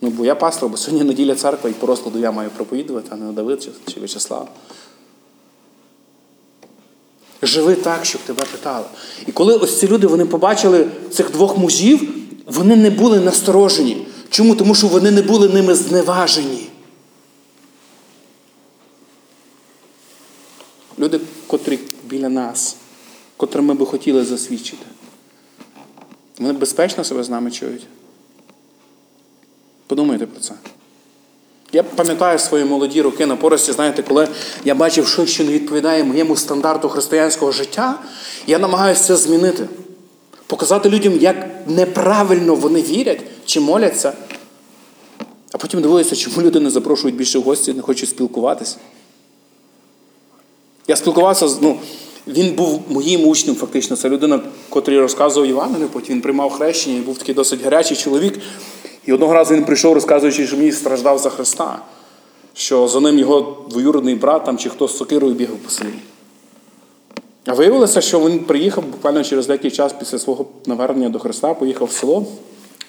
Ну, 0.00 0.10
бо 0.10 0.24
я 0.24 0.34
пастор, 0.34 0.68
бо 0.68 0.76
сьогодні 0.76 1.08
неділя 1.08 1.34
церква 1.34 1.70
і 1.70 1.72
по 1.72 1.86
розкладу 1.86 2.18
я 2.18 2.32
маю 2.32 2.50
проповідувати, 2.50 3.08
а 3.10 3.16
не 3.16 3.32
Давид 3.32 3.68
чи 3.86 4.00
В'ячеслав. 4.00 4.48
Живи 7.42 7.74
так, 7.74 8.04
щоб 8.04 8.20
тебе 8.20 8.44
питали. 8.52 8.84
І 9.26 9.32
коли 9.32 9.56
ось 9.56 9.78
ці 9.78 9.88
люди 9.88 10.06
вони 10.06 10.24
побачили 10.24 10.86
цих 11.10 11.30
двох 11.30 11.58
мужів, 11.58 12.14
вони 12.46 12.76
не 12.76 12.90
були 12.90 13.20
насторожені. 13.20 14.06
Чому? 14.32 14.54
Тому 14.54 14.74
що 14.74 14.86
вони 14.86 15.10
не 15.10 15.22
були 15.22 15.48
ними 15.48 15.74
зневажені. 15.74 16.68
Люди, 20.98 21.20
котрі 21.46 21.78
біля 22.04 22.28
нас, 22.28 22.76
котрим 23.36 23.64
ми 23.64 23.74
би 23.74 23.86
хотіли 23.86 24.24
засвідчити, 24.24 24.86
вони 26.38 26.52
безпечно 26.52 27.04
себе 27.04 27.24
з 27.24 27.28
нами 27.28 27.50
чують. 27.50 27.86
Подумайте 29.86 30.26
про 30.26 30.40
це. 30.40 30.54
Я 31.72 31.82
пам'ятаю 31.82 32.38
свої 32.38 32.64
молоді 32.64 33.02
роки 33.02 33.26
на 33.26 33.36
порості, 33.36 33.72
знаєте, 33.72 34.02
коли 34.02 34.28
я 34.64 34.74
бачив 34.74 35.08
щось, 35.08 35.30
що 35.30 35.44
не 35.44 35.52
відповідає 35.52 36.04
моєму 36.04 36.36
стандарту 36.36 36.88
християнського 36.88 37.52
життя, 37.52 37.98
я 38.46 38.58
намагаюся 38.58 39.04
це 39.04 39.16
змінити. 39.16 39.68
Показати 40.46 40.90
людям, 40.90 41.18
як 41.18 41.48
неправильно 41.66 42.54
вони 42.54 42.82
вірять 42.82 43.20
чи 43.52 43.60
моляться. 43.60 44.12
А 45.52 45.58
потім 45.58 45.82
дивуюся, 45.82 46.16
чому 46.16 46.42
люди 46.42 46.60
не 46.60 46.70
запрошують 46.70 47.16
більше 47.16 47.38
в 47.38 47.42
гості, 47.42 47.72
не 47.72 47.82
хочуть 47.82 48.08
спілкуватися. 48.08 48.76
Я 50.88 50.96
спілкувався 50.96 51.48
з. 51.48 51.62
ну, 51.62 51.78
він 52.26 52.54
був 52.54 52.82
моїм 52.88 53.28
учнем, 53.28 53.56
фактично. 53.56 53.96
Це 53.96 54.08
людина, 54.08 54.40
котрий 54.68 55.00
розказував 55.00 55.50
Івангелію, 55.50 55.88
потім 55.88 56.14
він 56.14 56.22
приймав 56.22 56.50
хрещення, 56.50 56.96
і 56.96 57.00
був 57.00 57.18
такий 57.18 57.34
досить 57.34 57.62
гарячий 57.64 57.96
чоловік. 57.96 58.40
І 59.06 59.12
одного 59.12 59.34
разу 59.34 59.54
він 59.54 59.64
прийшов, 59.64 59.94
розказуючи, 59.94 60.46
що 60.46 60.56
мій 60.56 60.72
страждав 60.72 61.18
за 61.18 61.30
Христа, 61.30 61.78
що 62.54 62.88
за 62.88 63.00
ним 63.00 63.18
його 63.18 63.64
двоюродний 63.70 64.14
брат 64.14 64.44
там, 64.44 64.58
чи 64.58 64.68
хтось 64.68 64.92
з 64.92 64.96
сокирою 64.96 65.34
бігав 65.34 65.56
по 65.56 65.70
селі. 65.70 65.94
А 67.46 67.54
виявилося, 67.54 68.00
що 68.00 68.20
він 68.20 68.38
приїхав 68.38 68.84
буквально 68.84 69.24
через 69.24 69.46
деякий 69.46 69.70
час 69.70 69.92
після 69.92 70.18
свого 70.18 70.46
навернення 70.66 71.08
до 71.08 71.18
Христа, 71.18 71.54
поїхав 71.54 71.88
в 71.88 71.92
село, 71.92 72.26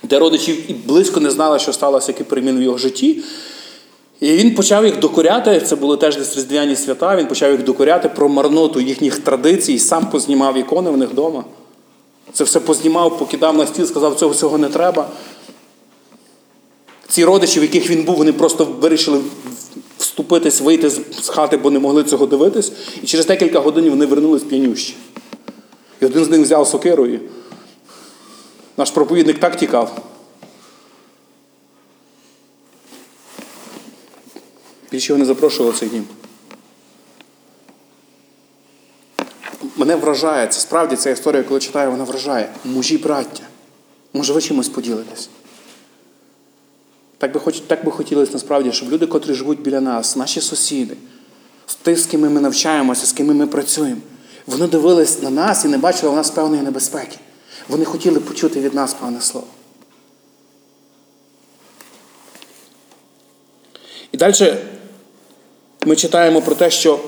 де 0.04 0.20
родичі 0.20 0.66
і 0.68 0.74
близько 0.74 1.20
не 1.20 1.32
знали, 1.32 1.60
що 1.60 1.74
сталося, 1.74 2.12
який 2.12 2.26
перемін 2.26 2.60
в 2.60 2.62
його 2.62 2.78
житті. 2.78 3.24
І 4.20 4.32
він 4.32 4.56
почав 4.56 4.86
їх 4.86 5.00
докоряти, 5.00 5.62
це 5.62 5.76
були 5.76 5.98
теж 5.98 6.18
десь 6.18 6.38
різдвяні 6.38 6.76
свята, 6.76 7.16
він 7.16 7.28
почав 7.28 7.52
їх 7.52 7.64
докоряти 7.64 8.10
про 8.10 8.30
марноту 8.30 8.80
їхніх 8.80 9.20
традицій, 9.20 9.80
сам 9.80 10.10
познімав 10.10 10.58
ікони 10.58 10.90
в 10.90 10.98
них 10.98 11.10
вдома. 11.10 11.44
Це 12.34 12.44
все 12.44 12.60
познімав, 12.60 13.18
покидав 13.20 13.58
на 13.58 13.68
стіл, 13.68 13.86
сказав, 13.86 14.16
цього 14.16 14.32
всього 14.32 14.58
не 14.58 14.70
треба. 14.70 15.10
Ці 17.08 17.26
родичі, 17.26 17.60
в 17.60 17.64
яких 17.64 17.90
він 17.90 18.04
був, 18.04 18.16
вони 18.16 18.34
просто 18.34 18.66
вирішили 18.66 19.20
вступитись, 19.98 20.62
вийти 20.62 20.90
з 21.22 21.30
хати, 21.30 21.58
бо 21.58 21.72
не 21.72 21.80
могли 21.80 22.04
цього 22.04 22.26
дивитись. 22.26 22.72
І 23.04 23.06
через 23.06 23.26
декілька 23.26 23.60
годин 23.60 23.90
вони 23.90 24.06
вернулись 24.06 24.44
п'янющі. 24.44 24.96
І 26.02 26.06
один 26.06 26.26
з 26.26 26.30
них 26.30 26.42
взяв 26.42 26.68
сокиру 26.68 27.06
і 27.06 27.20
наш 28.78 28.92
проповідник 28.92 29.40
так 29.40 29.56
тікав. 29.56 30.02
Більше 34.92 35.14
його 35.14 35.20
не 35.20 35.26
запрошували 35.26 35.76
цей 35.76 35.90
дім. 35.90 36.06
Мене 39.76 39.96
вражає, 39.96 40.48
це 40.48 40.60
справді 40.60 40.96
ця 40.96 41.10
історія, 41.10 41.44
коли 41.44 41.60
читаю, 41.60 41.92
вона 41.92 42.04
вражає. 42.04 42.50
Мужі 42.66 42.98
браття. 42.98 43.44
Може, 44.14 44.34
ви 44.34 44.42
чимось 44.42 44.70
поділитесь? 44.70 45.30
Так 47.18 47.34
би 47.34 47.40
хоч, 47.40 47.60
так 47.60 47.86
би 47.86 47.92
хотілося 47.92 48.34
насправді, 48.34 48.72
щоб 48.72 48.92
люди, 48.92 49.08
котрі 49.08 49.34
живуть 49.34 49.62
біля 49.62 49.82
нас, 49.82 50.16
наші 50.16 50.42
сусіди, 50.42 50.98
ті, 51.84 51.96
з 51.96 52.06
ким 52.06 52.22
ми 52.22 52.42
навчаємося, 52.42 53.06
з 53.06 53.12
ким 53.12 53.38
ми 53.38 53.48
працюємо, 53.48 54.02
вони 54.48 54.68
дивились 54.68 55.22
на 55.22 55.30
нас 55.30 55.66
і 55.66 55.68
не 55.68 55.78
бачили 55.78 56.12
в 56.12 56.16
нас 56.16 56.30
певної 56.30 56.62
небезпеки. 56.62 57.18
Вони 57.68 57.86
хотіли 57.86 58.20
почути 58.20 58.62
від 58.62 58.74
нас 58.74 58.94
певне 58.94 59.22
слово. 59.22 59.48
І 64.12 64.18
далі 64.18 64.58
ми 65.86 65.96
читаємо 65.96 66.42
про 66.42 66.56
те, 66.56 66.72
що 66.72 67.00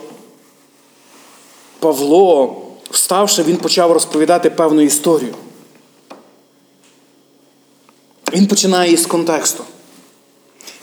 Павло, 1.80 2.62
вставши, 2.92 3.44
він 3.44 3.58
почав 3.58 3.92
розповідати 3.92 4.50
певну 4.50 4.82
історію. 4.82 5.34
Він 8.34 8.48
починає 8.48 8.92
із 8.92 9.06
контексту. 9.06 9.64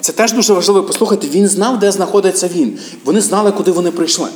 Це 0.01 0.13
теж 0.13 0.33
дуже 0.33 0.53
важливо 0.53 0.87
послухати. 0.87 1.29
Він 1.29 1.49
знав, 1.49 1.79
де 1.79 1.93
знаходиться 1.93 2.49
він. 2.49 2.79
Вони 3.05 3.21
знали, 3.21 3.53
куди 3.53 3.71
вони 3.71 3.91
прийшли. 3.91 4.29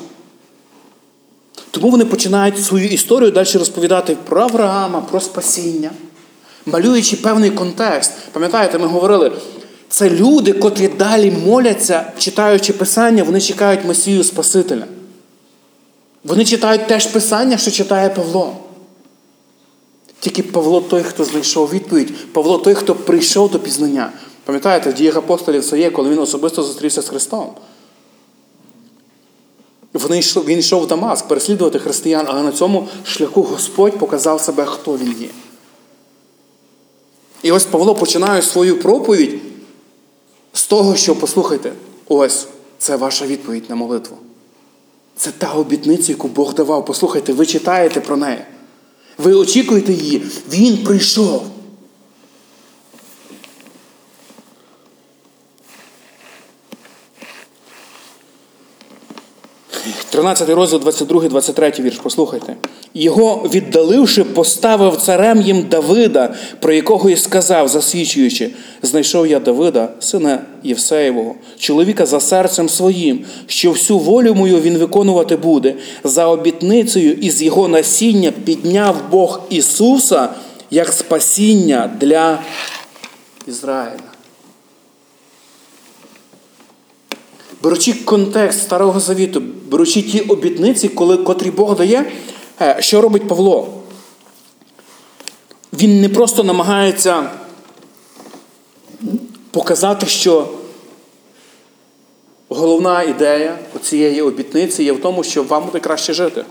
Тому 1.77 1.91
вони 1.91 2.05
починають 2.05 2.65
свою 2.65 2.89
історію 2.89 3.31
далі 3.31 3.49
розповідати 3.55 4.17
про 4.29 4.43
Авраама, 4.43 5.01
про 5.01 5.21
спасіння, 5.21 5.91
малюючи 6.67 7.17
певний 7.17 7.51
контекст. 7.51 8.13
Пам'ятаєте, 8.33 8.79
ми 8.79 8.87
говорили, 8.87 9.33
це 9.89 10.11
люди, 10.11 10.53
котрі 10.53 10.89
далі 10.89 11.31
моляться, 11.31 12.13
читаючи 12.19 12.73
Писання, 12.73 13.23
вони 13.23 13.41
чекають 13.41 13.85
Месію 13.85 14.25
Спасителя. 14.25 14.85
Вони 16.25 16.45
читають 16.45 16.87
теж 16.87 17.07
Писання, 17.07 17.59
що 17.59 17.71
читає 17.71 18.09
Павло. 18.09 18.57
Тільки 20.21 20.43
Павло 20.43 20.81
той, 20.81 21.03
хто 21.03 21.25
знайшов 21.25 21.71
відповідь, 21.71 22.33
Павло 22.33 22.59
той, 22.59 22.75
хто 22.75 22.95
прийшов 22.95 23.51
до 23.51 23.59
пізнання. 23.59 24.13
Пам'ятаєте, 24.45 24.91
в 24.91 24.95
діях 24.95 25.17
апостолів 25.17 25.65
це 25.65 25.79
є, 25.79 25.91
коли 25.91 26.11
він 26.11 26.19
особисто 26.19 26.63
зустрівся 26.63 27.03
з 27.03 27.09
Христом. 27.09 27.47
Вони 29.99 30.19
йшли, 30.19 30.43
Він 30.47 30.59
йшов 30.59 30.83
в 30.83 30.87
Дамаск 30.87 31.29
переслідувати 31.29 31.79
християн, 31.79 32.27
але 32.29 32.43
на 32.43 32.53
цьому 32.53 32.89
шляху 33.05 33.43
Господь 33.43 33.99
показав 33.99 34.41
себе, 34.41 34.65
хто 34.65 34.97
він 34.97 35.15
є. 35.21 35.29
І 37.43 37.53
ось 37.53 37.65
Павло 37.65 37.95
починає 37.95 38.43
свою 38.43 38.81
проповідь 38.81 39.41
з 40.53 40.67
того, 40.67 40.97
що, 40.97 41.17
послухайте, 41.17 41.73
ось 42.09 42.47
це 42.79 42.97
ваша 42.97 43.27
відповідь 43.27 43.71
на 43.71 43.77
молитву. 43.77 44.17
Це 45.17 45.31
та 45.39 45.53
обітниця, 45.53 46.13
яку 46.13 46.29
Бог 46.29 46.55
давав. 46.55 46.85
Послухайте, 46.85 47.33
ви 47.33 47.47
читаєте 47.47 48.01
про 48.01 48.17
неї. 48.17 48.39
Ви 49.19 49.35
очікуєте 49.35 49.93
її. 49.93 50.23
Він 50.51 50.77
прийшов. 50.85 51.43
13 60.17 60.49
розділ, 60.49 60.81
22, 60.81 61.29
23 61.29 61.73
вірш, 61.81 62.01
послухайте. 62.03 62.57
Його, 62.95 63.51
віддаливши, 63.55 64.25
поставив 64.25 64.97
царем 64.97 65.43
їм 65.43 65.67
Давида, 65.71 66.35
про 66.61 66.73
якого 66.73 67.11
і 67.11 67.17
сказав, 67.17 67.69
засвідчуючи, 67.69 68.51
знайшов 68.83 69.27
я 69.27 69.41
Давида, 69.41 69.89
сина 70.01 70.39
Євсеєвого, 70.63 71.35
чоловіка 71.59 72.07
за 72.07 72.21
серцем 72.21 72.69
своїм, 72.69 73.25
що 73.47 73.71
всю 73.71 73.99
волю 73.99 74.35
мою 74.35 74.61
він 74.61 74.79
виконувати 74.79 75.37
буде. 75.37 75.75
За 76.05 76.27
обітницею 76.27 77.13
із 77.13 77.43
його 77.43 77.69
насіння 77.69 78.33
підняв 78.45 78.97
Бог 79.11 79.41
Ісуса 79.51 80.29
як 80.71 80.89
спасіння 80.89 81.91
для 82.01 82.39
Ізраїля. 83.47 84.16
Беручи 87.67 87.93
контекст 87.93 88.63
Старого 88.63 89.01
Завіту, 89.01 89.43
беручи 89.71 90.03
ті 90.03 90.21
обітниці, 90.21 90.89
коли, 90.89 91.17
котрі 91.17 91.51
Бог 91.51 91.77
дає, 91.77 92.13
е, 92.61 92.77
що 92.81 93.01
робить 93.01 93.29
Павло? 93.29 93.69
Він 95.73 96.01
не 96.01 96.09
просто 96.09 96.45
намагається 96.45 97.31
показати, 99.51 100.07
що 100.07 100.49
головна 102.49 103.03
ідея 103.03 103.59
цієї 103.83 104.23
обітниці 104.23 104.85
є 104.85 104.93
в 104.93 105.01
тому, 105.01 105.25
що 105.25 105.43
вам 105.43 105.65
буде 105.65 105.81
краще 105.81 106.13
жити. 106.13 106.45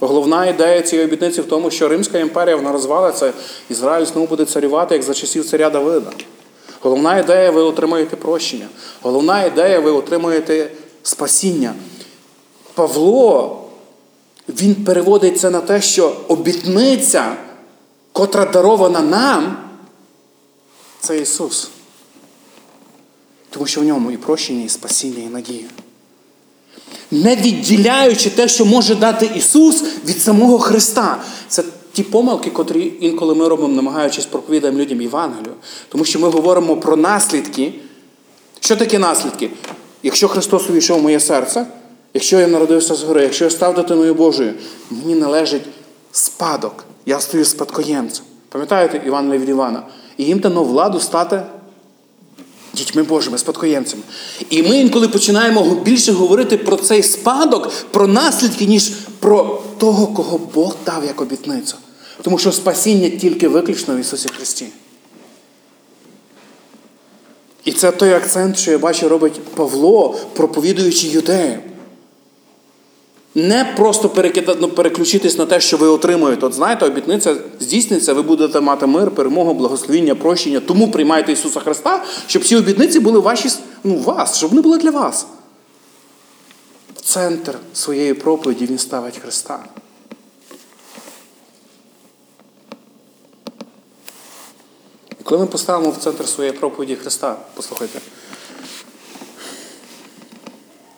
Головна 0.00 0.46
ідея 0.46 0.82
цієї 0.82 1.08
обітниці 1.08 1.40
в 1.40 1.44
тому, 1.44 1.70
що 1.70 1.88
Римська 1.88 2.18
імперія 2.18 2.56
вона 2.56 2.72
розвалиться, 2.72 3.32
Ізраїль 3.70 4.06
знову 4.06 4.26
буде 4.26 4.44
царювати, 4.44 4.94
як 4.94 5.02
за 5.02 5.14
часів 5.14 5.44
царя 5.44 5.70
Давида. 5.70 6.10
Головна 6.80 7.18
ідея, 7.18 7.50
ви 7.50 7.62
отримаєте 7.62 8.16
прощення. 8.16 8.68
Головна 9.02 9.44
ідея, 9.44 9.80
ви 9.80 9.90
отримуєте 9.90 10.70
спасіння. 11.02 11.74
Павло, 12.74 13.64
він 14.48 14.74
переводить 14.74 15.40
це 15.40 15.50
на 15.50 15.60
те, 15.60 15.80
що 15.80 16.16
обітниця, 16.28 17.36
котра 18.12 18.44
дарована 18.44 19.00
нам, 19.00 19.56
це 21.00 21.18
Ісус. 21.18 21.70
Тому 23.50 23.66
що 23.66 23.80
в 23.80 23.84
ньому 23.84 24.10
і 24.10 24.16
прощення, 24.16 24.64
і 24.64 24.68
спасіння, 24.68 25.22
і 25.22 25.28
надія. 25.28 25.68
Не 27.10 27.36
відділяючи 27.36 28.30
те, 28.30 28.48
що 28.48 28.64
може 28.64 28.94
дати 28.94 29.30
Ісус 29.34 29.82
від 30.04 30.22
самого 30.22 30.58
Христа. 30.58 31.22
Це 31.48 31.64
ті 31.92 32.02
помилки, 32.02 32.50
котрі 32.50 32.92
інколи 33.00 33.34
ми 33.34 33.48
робимо, 33.48 33.74
намагаючись 33.74 34.26
проповідати 34.26 34.76
людям 34.76 35.02
Євангелію. 35.02 35.54
Тому 35.88 36.04
що 36.04 36.18
ми 36.18 36.28
говоримо 36.28 36.76
про 36.76 36.96
наслідки. 36.96 37.72
Що 38.60 38.76
таке 38.76 38.98
наслідки? 38.98 39.50
Якщо 40.02 40.28
Христос 40.28 40.70
увійшов 40.70 40.98
в 40.98 41.02
моє 41.02 41.20
серце, 41.20 41.66
якщо 42.14 42.40
я 42.40 42.48
народився 42.48 42.94
згори, 42.94 43.22
якщо 43.22 43.44
я 43.44 43.50
став 43.50 43.74
дитиною 43.74 44.14
Божою, 44.14 44.54
мені 44.90 45.14
належить 45.14 45.62
спадок. 46.12 46.84
Я 47.06 47.20
стою 47.20 47.44
спадкоємцем. 47.44 48.24
Пам'ятаєте 48.48 49.02
Іван 49.06 49.30
від 49.30 49.48
Івана? 49.48 49.82
І 50.16 50.24
їм 50.24 50.38
дано 50.38 50.64
владу 50.64 51.00
стати 51.00 51.42
дітьми 52.74 53.02
Божими, 53.02 53.38
спадкоємцями. 53.38 54.02
І 54.50 54.62
ми 54.62 54.78
інколи 54.78 55.08
починаємо 55.08 55.62
більше 55.62 56.12
говорити 56.12 56.56
про 56.58 56.76
цей 56.76 57.02
спадок, 57.02 57.72
про 57.90 58.06
наслідки, 58.06 58.66
ніж 58.66 58.92
про 59.20 59.62
того, 59.78 60.06
кого 60.06 60.38
Бог 60.54 60.76
дав 60.86 61.04
як 61.04 61.20
обітницю. 61.20 61.76
Тому 62.22 62.38
що 62.38 62.52
спасіння 62.52 63.08
тільки 63.08 63.48
виключно 63.48 63.96
в 63.96 63.98
Ісусі 63.98 64.28
Христі. 64.28 64.66
І 67.64 67.72
це 67.72 67.92
той 67.92 68.12
акцент, 68.12 68.58
що 68.58 68.70
я 68.70 68.78
бачу, 68.78 69.08
робить 69.08 69.40
Павло, 69.54 70.16
проповідуючи 70.34 71.06
юдеям. 71.06 71.60
Не 73.34 73.64
просто 73.76 74.08
перекидати, 74.08 74.58
ну, 74.60 74.68
переключитись 74.68 75.38
на 75.38 75.46
те, 75.46 75.60
що 75.60 75.76
ви 75.76 75.86
отримуєте. 75.86 76.46
От 76.46 76.54
знаєте, 76.54 76.86
обітниця 76.86 77.36
здійсниться, 77.60 78.12
ви 78.12 78.22
будете 78.22 78.60
мати 78.60 78.86
мир, 78.86 79.10
перемогу, 79.10 79.54
благословіння, 79.54 80.14
прощення. 80.14 80.60
Тому 80.60 80.90
приймайте 80.90 81.32
Ісуса 81.32 81.60
Христа, 81.60 82.04
щоб 82.26 82.44
ці 82.44 82.56
обітниці 82.56 83.00
були 83.00 83.20
ваші, 83.20 83.48
ну, 83.84 83.96
вас, 83.98 84.38
щоб 84.38 84.50
вони 84.50 84.62
були 84.62 84.78
для 84.78 84.90
вас. 84.90 85.26
Центр 87.10 87.58
своєї 87.74 88.14
проповіді 88.14 88.66
Він 88.66 88.78
ставить 88.78 89.18
Христа. 89.18 89.64
І 95.20 95.22
коли 95.22 95.40
ми 95.40 95.46
поставимо 95.46 95.90
в 95.90 95.96
центр 95.96 96.28
своєї 96.28 96.56
проповіді 96.56 96.96
Христа, 96.96 97.36
послухайте. 97.54 98.00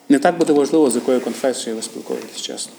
Не 0.09 0.19
так 0.19 0.37
буде 0.37 0.53
важливо, 0.53 0.91
з 0.91 0.95
якою 0.95 1.21
конфесією 1.21 1.75
ви 1.75 1.81
спілкуєтесь 1.81 2.41
чесно. 2.41 2.73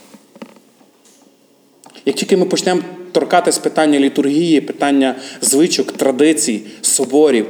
Як 2.05 2.17
тільки 2.17 2.37
ми 2.37 2.45
почнемо 2.45 2.83
торкатись 3.13 3.59
питання 3.59 3.99
літургії, 3.99 4.61
питання 4.61 5.17
звичок, 5.41 5.93
традицій, 5.93 6.67
соборів, 6.83 7.47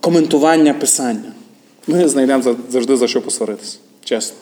коментування 0.00 0.74
писання, 0.74 1.32
ми 1.86 2.08
знайдемо 2.08 2.56
завжди 2.68 2.96
за 2.96 3.08
що 3.08 3.22
посваритися. 3.22 3.78
Чесно. 4.04 4.36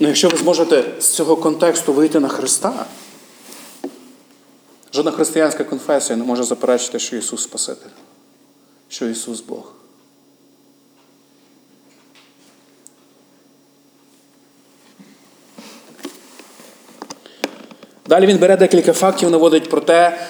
Ну, 0.00 0.08
якщо 0.08 0.28
ви 0.28 0.38
зможете 0.38 0.84
з 1.00 1.08
цього 1.08 1.36
контексту 1.36 1.92
вийти 1.92 2.20
на 2.20 2.28
Христа, 2.28 2.86
жодна 4.94 5.10
християнська 5.10 5.64
конфесія 5.64 6.16
не 6.16 6.24
може 6.24 6.44
заперечити, 6.44 6.98
що 6.98 7.16
Ісус 7.16 7.42
Спаситель, 7.42 7.90
що 8.88 9.08
Ісус 9.08 9.40
Бог. 9.40 9.72
Далі 18.06 18.26
він 18.26 18.38
бере 18.38 18.56
декілька 18.56 18.92
фактів, 18.92 19.30
наводить 19.30 19.70
про 19.70 19.80
те, 19.80 20.26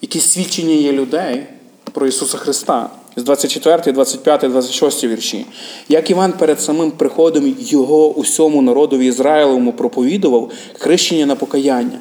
які 0.00 0.20
свідчення 0.20 0.74
є 0.74 0.92
людей 0.92 1.46
про 1.92 2.06
Ісуса 2.06 2.38
Христа. 2.38 2.90
З 3.16 3.22
24, 3.22 3.92
25, 3.92 4.40
26 4.40 5.04
вірші. 5.04 5.46
Як 5.88 6.10
Іван 6.10 6.32
перед 6.32 6.60
самим 6.60 6.90
приходом 6.90 7.56
Його 7.58 8.08
усьому 8.08 8.62
народові 8.62 9.06
Ізраїлевому 9.06 9.72
проповідував 9.72 10.50
хрещення 10.78 11.26
на 11.26 11.36
покаяння. 11.36 11.98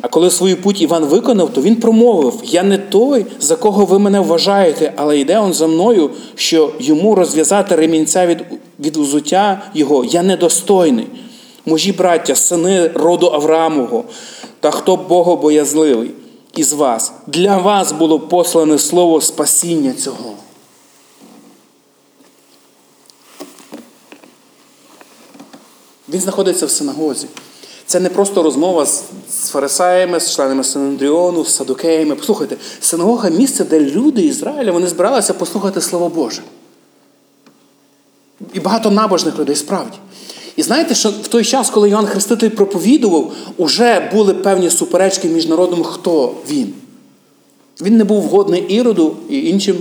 А 0.00 0.08
коли 0.08 0.30
свою 0.30 0.56
путь 0.56 0.82
Іван 0.82 1.04
виконав, 1.04 1.50
то 1.52 1.62
він 1.62 1.76
промовив: 1.76 2.40
Я 2.44 2.62
не 2.62 2.78
той, 2.78 3.26
за 3.40 3.56
кого 3.56 3.84
ви 3.84 3.98
мене 3.98 4.20
вважаєте, 4.20 4.92
але 4.96 5.18
йде 5.18 5.38
он 5.38 5.52
за 5.52 5.66
мною, 5.66 6.10
що 6.34 6.72
йому 6.78 7.14
розв'язати 7.14 7.76
ремінця 7.76 8.26
від 8.26 8.44
від 8.80 8.96
узуття 8.96 9.62
його, 9.74 10.04
я 10.04 10.22
недостойний 10.22 11.06
мужі 11.66 11.92
браття, 11.92 12.34
сини 12.34 12.90
роду 12.94 13.26
Авраамового, 13.26 14.04
та 14.60 14.70
хто 14.70 14.96
богобоязливий 14.96 16.10
із 16.56 16.72
вас, 16.72 17.12
для 17.26 17.58
вас 17.58 17.92
було 17.92 18.20
послане 18.20 18.78
слово 18.78 19.20
спасіння 19.20 19.92
цього. 19.92 20.34
Він 26.08 26.20
знаходиться 26.20 26.66
в 26.66 26.70
синагозі. 26.70 27.26
Це 27.86 28.00
не 28.00 28.08
просто 28.08 28.42
розмова 28.42 28.86
з, 28.86 29.48
фарисеями, 29.48 30.20
з 30.20 30.34
членами 30.34 30.64
Синандріону, 30.64 31.44
з 31.44 31.54
садокеями. 31.54 32.14
Послухайте, 32.14 32.56
синагога 32.80 33.30
місце, 33.30 33.64
де 33.64 33.80
люди 33.80 34.22
Ізраїля 34.22 34.72
вони 34.72 34.86
збиралися 34.86 35.34
послухати 35.34 35.80
Слово 35.80 36.08
Боже. 36.08 36.42
І 38.52 38.60
багато 38.60 38.90
набожних 38.90 39.38
людей, 39.38 39.56
справді. 39.56 39.96
І 40.56 40.62
знаєте, 40.62 40.94
що 40.94 41.10
в 41.10 41.28
той 41.28 41.44
час, 41.44 41.70
коли 41.70 41.90
Йоанн 41.90 42.06
Хреститель 42.06 42.48
проповідував, 42.48 43.32
уже 43.56 44.10
були 44.12 44.34
певні 44.34 44.70
суперечки 44.70 45.28
між 45.28 45.46
народом, 45.46 45.82
хто 45.82 46.34
він. 46.50 46.74
Він 47.80 47.96
не 47.96 48.04
був 48.04 48.22
вгодний 48.22 48.62
іроду 48.62 49.16
і 49.28 49.48
іншим. 49.48 49.76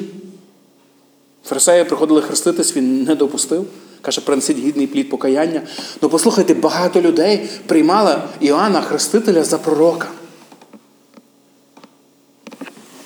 Фарисеї 1.46 1.84
приходили 1.84 2.22
хреститись, 2.22 2.76
він 2.76 3.04
не 3.04 3.16
допустив. 3.16 3.66
Каже, 4.02 4.22
принесіть 4.22 4.58
гідний 4.58 4.88
плід 4.88 5.10
покаяння. 5.10 5.62
Ну 6.02 6.10
послухайте, 6.10 6.54
багато 6.54 7.02
людей 7.02 7.50
приймали 7.66 8.16
Іоанна 8.40 8.82
Хрестителя 8.82 9.44
за 9.44 9.58
пророка. 9.58 10.08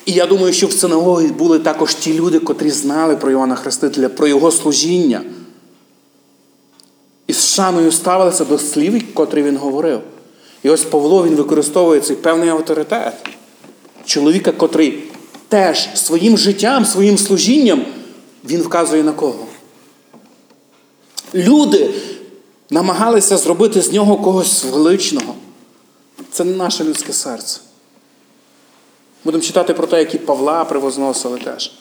І 0.06 0.12
я 0.12 0.26
думаю, 0.26 0.54
що 0.54 0.68
в 0.68 0.74
синагогі 0.74 1.28
були 1.28 1.60
також 1.60 1.96
ті 1.96 2.14
люди, 2.14 2.40
котрі 2.40 2.72
знали 2.72 3.16
про 3.16 3.32
Іоанна 3.32 3.56
Хрестителя, 3.56 4.10
про 4.10 4.28
його 4.28 4.52
служіння. 4.52 5.22
З 7.36 7.54
шаною 7.54 7.92
ставилися 7.92 8.46
до 8.46 8.58
слів, 8.60 9.14
котрі 9.14 9.44
він 9.44 9.58
говорив. 9.58 10.02
І 10.64 10.70
ось 10.70 10.84
Павло 10.84 11.24
він 11.24 11.36
використовує 11.36 12.02
цей 12.02 12.16
певний 12.16 12.50
авторитет. 12.50 13.14
Чоловіка, 14.06 14.52
котрий 14.52 15.04
теж 15.50 15.90
своїм 15.96 16.38
життям, 16.38 16.86
своїм 16.86 17.18
служінням, 17.18 17.86
він 18.46 18.62
вказує 18.62 19.04
на 19.04 19.12
кого. 19.12 19.48
Люди 21.34 21.94
намагалися 22.70 23.38
зробити 23.38 23.82
з 23.82 23.92
нього 23.92 24.18
когось 24.18 24.64
величного. 24.64 25.36
Це 26.32 26.44
не 26.44 26.56
наше 26.56 26.84
людське 26.84 27.14
серце. 27.14 27.60
Будемо 29.24 29.44
читати 29.44 29.74
про 29.74 29.88
те, 29.88 30.00
які 30.00 30.18
Павла 30.18 30.66
привозносили 30.66 31.40
теж. 31.40 31.72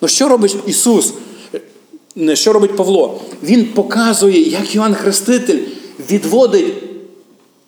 Ну, 0.00 0.08
що 0.08 0.28
робить 0.28 0.56
Ісус? 0.66 1.12
Що 2.34 2.52
робить 2.52 2.76
Павло? 2.76 3.20
Він 3.42 3.72
показує, 3.72 4.48
як 4.48 4.74
Йоанн 4.74 4.94
Хреститель 4.94 5.66
відводить 6.10 6.74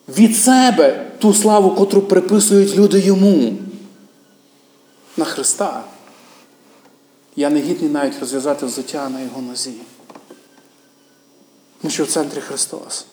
від 0.09 0.37
себе 0.37 1.11
ту 1.19 1.35
славу, 1.35 1.71
котру 1.71 2.03
приписують 2.03 2.77
люди 2.77 3.01
йому. 3.01 3.57
На 5.17 5.25
Христа. 5.25 5.85
Я 7.37 7.51
не 7.51 7.61
гідний 7.61 7.91
навіть 7.91 8.21
розв'язати 8.21 8.67
взуття 8.67 9.09
на 9.09 9.21
його 9.21 9.43
нозі. 9.43 9.73
Тому 11.81 11.93
що 11.93 12.05
в 12.05 12.09
центрі 12.09 12.41
Христос. 12.41 13.07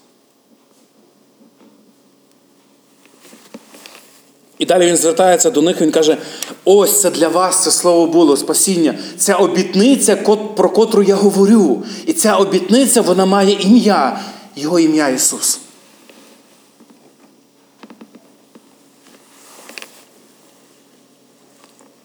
І 4.62 4.65
далі 4.65 4.86
він 4.88 4.97
звертається 4.97 5.52
до 5.52 5.62
них, 5.62 5.82
він 5.82 5.91
каже: 5.91 6.17
ось 6.65 7.02
це 7.02 7.12
для 7.12 7.28
вас 7.28 7.63
це 7.63 7.71
слово 7.71 8.08
було, 8.08 8.38
спасіння. 8.38 9.00
Ця 9.17 9.36
обітниця, 9.36 10.15
про 10.56 10.69
котру 10.69 11.04
я 11.04 11.15
говорю. 11.15 11.84
І 12.06 12.13
ця 12.13 12.36
обітниця, 12.36 13.02
вона 13.02 13.26
має 13.26 13.54
ім'я, 13.54 14.19
Його 14.56 14.80
ім'я 14.80 15.10
Ісус. 15.10 15.60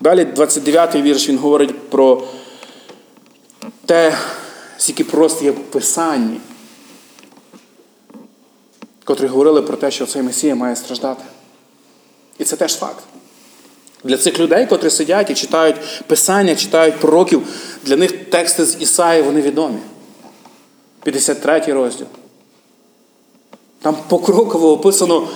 Далі 0.00 0.26
29-й 0.36 1.02
вірш 1.02 1.28
він 1.28 1.38
говорить 1.38 1.90
про 1.90 2.22
те, 3.86 4.18
скільки 4.78 5.04
просто 5.04 5.44
є 5.44 5.50
в 5.50 5.58
Писанні, 5.58 6.40
котрі 9.04 9.26
говорили 9.26 9.62
про 9.62 9.76
те, 9.76 9.90
що 9.90 10.06
цей 10.06 10.22
Месія 10.22 10.54
має 10.54 10.76
страждати. 10.76 11.22
І 12.38 12.44
це 12.44 12.56
теж 12.56 12.76
факт. 12.76 13.04
Для 14.04 14.16
цих 14.16 14.38
людей, 14.38 14.66
котрі 14.66 14.90
сидять 14.90 15.30
і 15.30 15.34
читають 15.34 15.76
Писання, 16.06 16.56
читають 16.56 17.00
пророків, 17.00 17.42
для 17.82 17.96
них 17.96 18.12
тексти 18.12 18.64
з 18.64 18.82
Ісаї 18.82 19.22
вони 19.22 19.40
відомі. 19.40 19.78
53 21.02 21.60
розділ. 21.60 22.06
Там 23.82 23.96
покроково 24.08 24.72
описано 24.72 25.28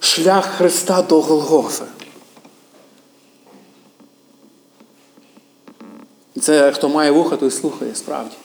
шлях 0.00 0.46
Христа 0.46 1.02
до 1.02 1.20
Голгофи. 1.20 1.84
І 6.34 6.40
це 6.40 6.72
хто 6.72 6.88
має 6.88 7.10
вуха, 7.10 7.36
той 7.36 7.50
слухає 7.50 7.94
справді. 7.94 8.36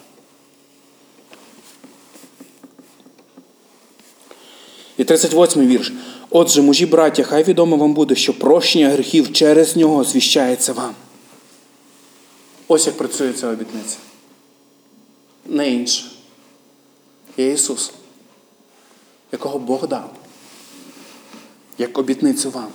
І 4.97 5.03
38 5.03 5.67
вірш. 5.67 5.93
Отже, 6.33 6.61
мужі 6.61 6.85
браття, 6.85 7.23
хай 7.23 7.43
відомо 7.43 7.77
вам 7.77 7.93
буде, 7.93 8.15
що 8.15 8.39
прощення 8.39 8.89
гріхів 8.89 9.33
через 9.33 9.75
нього 9.75 10.03
звіщається 10.03 10.73
вам. 10.73 10.95
Ось 12.67 12.87
як 12.87 12.97
працює 12.97 13.33
ця 13.33 13.47
обітниця. 13.47 13.97
Не 15.45 15.69
інше. 15.69 16.05
Є 17.37 17.51
Ісус, 17.51 17.91
якого 19.31 19.59
Бог 19.59 19.87
дав, 19.87 20.13
як 21.77 21.97
обітницю 21.97 22.49
вам. 22.49 22.67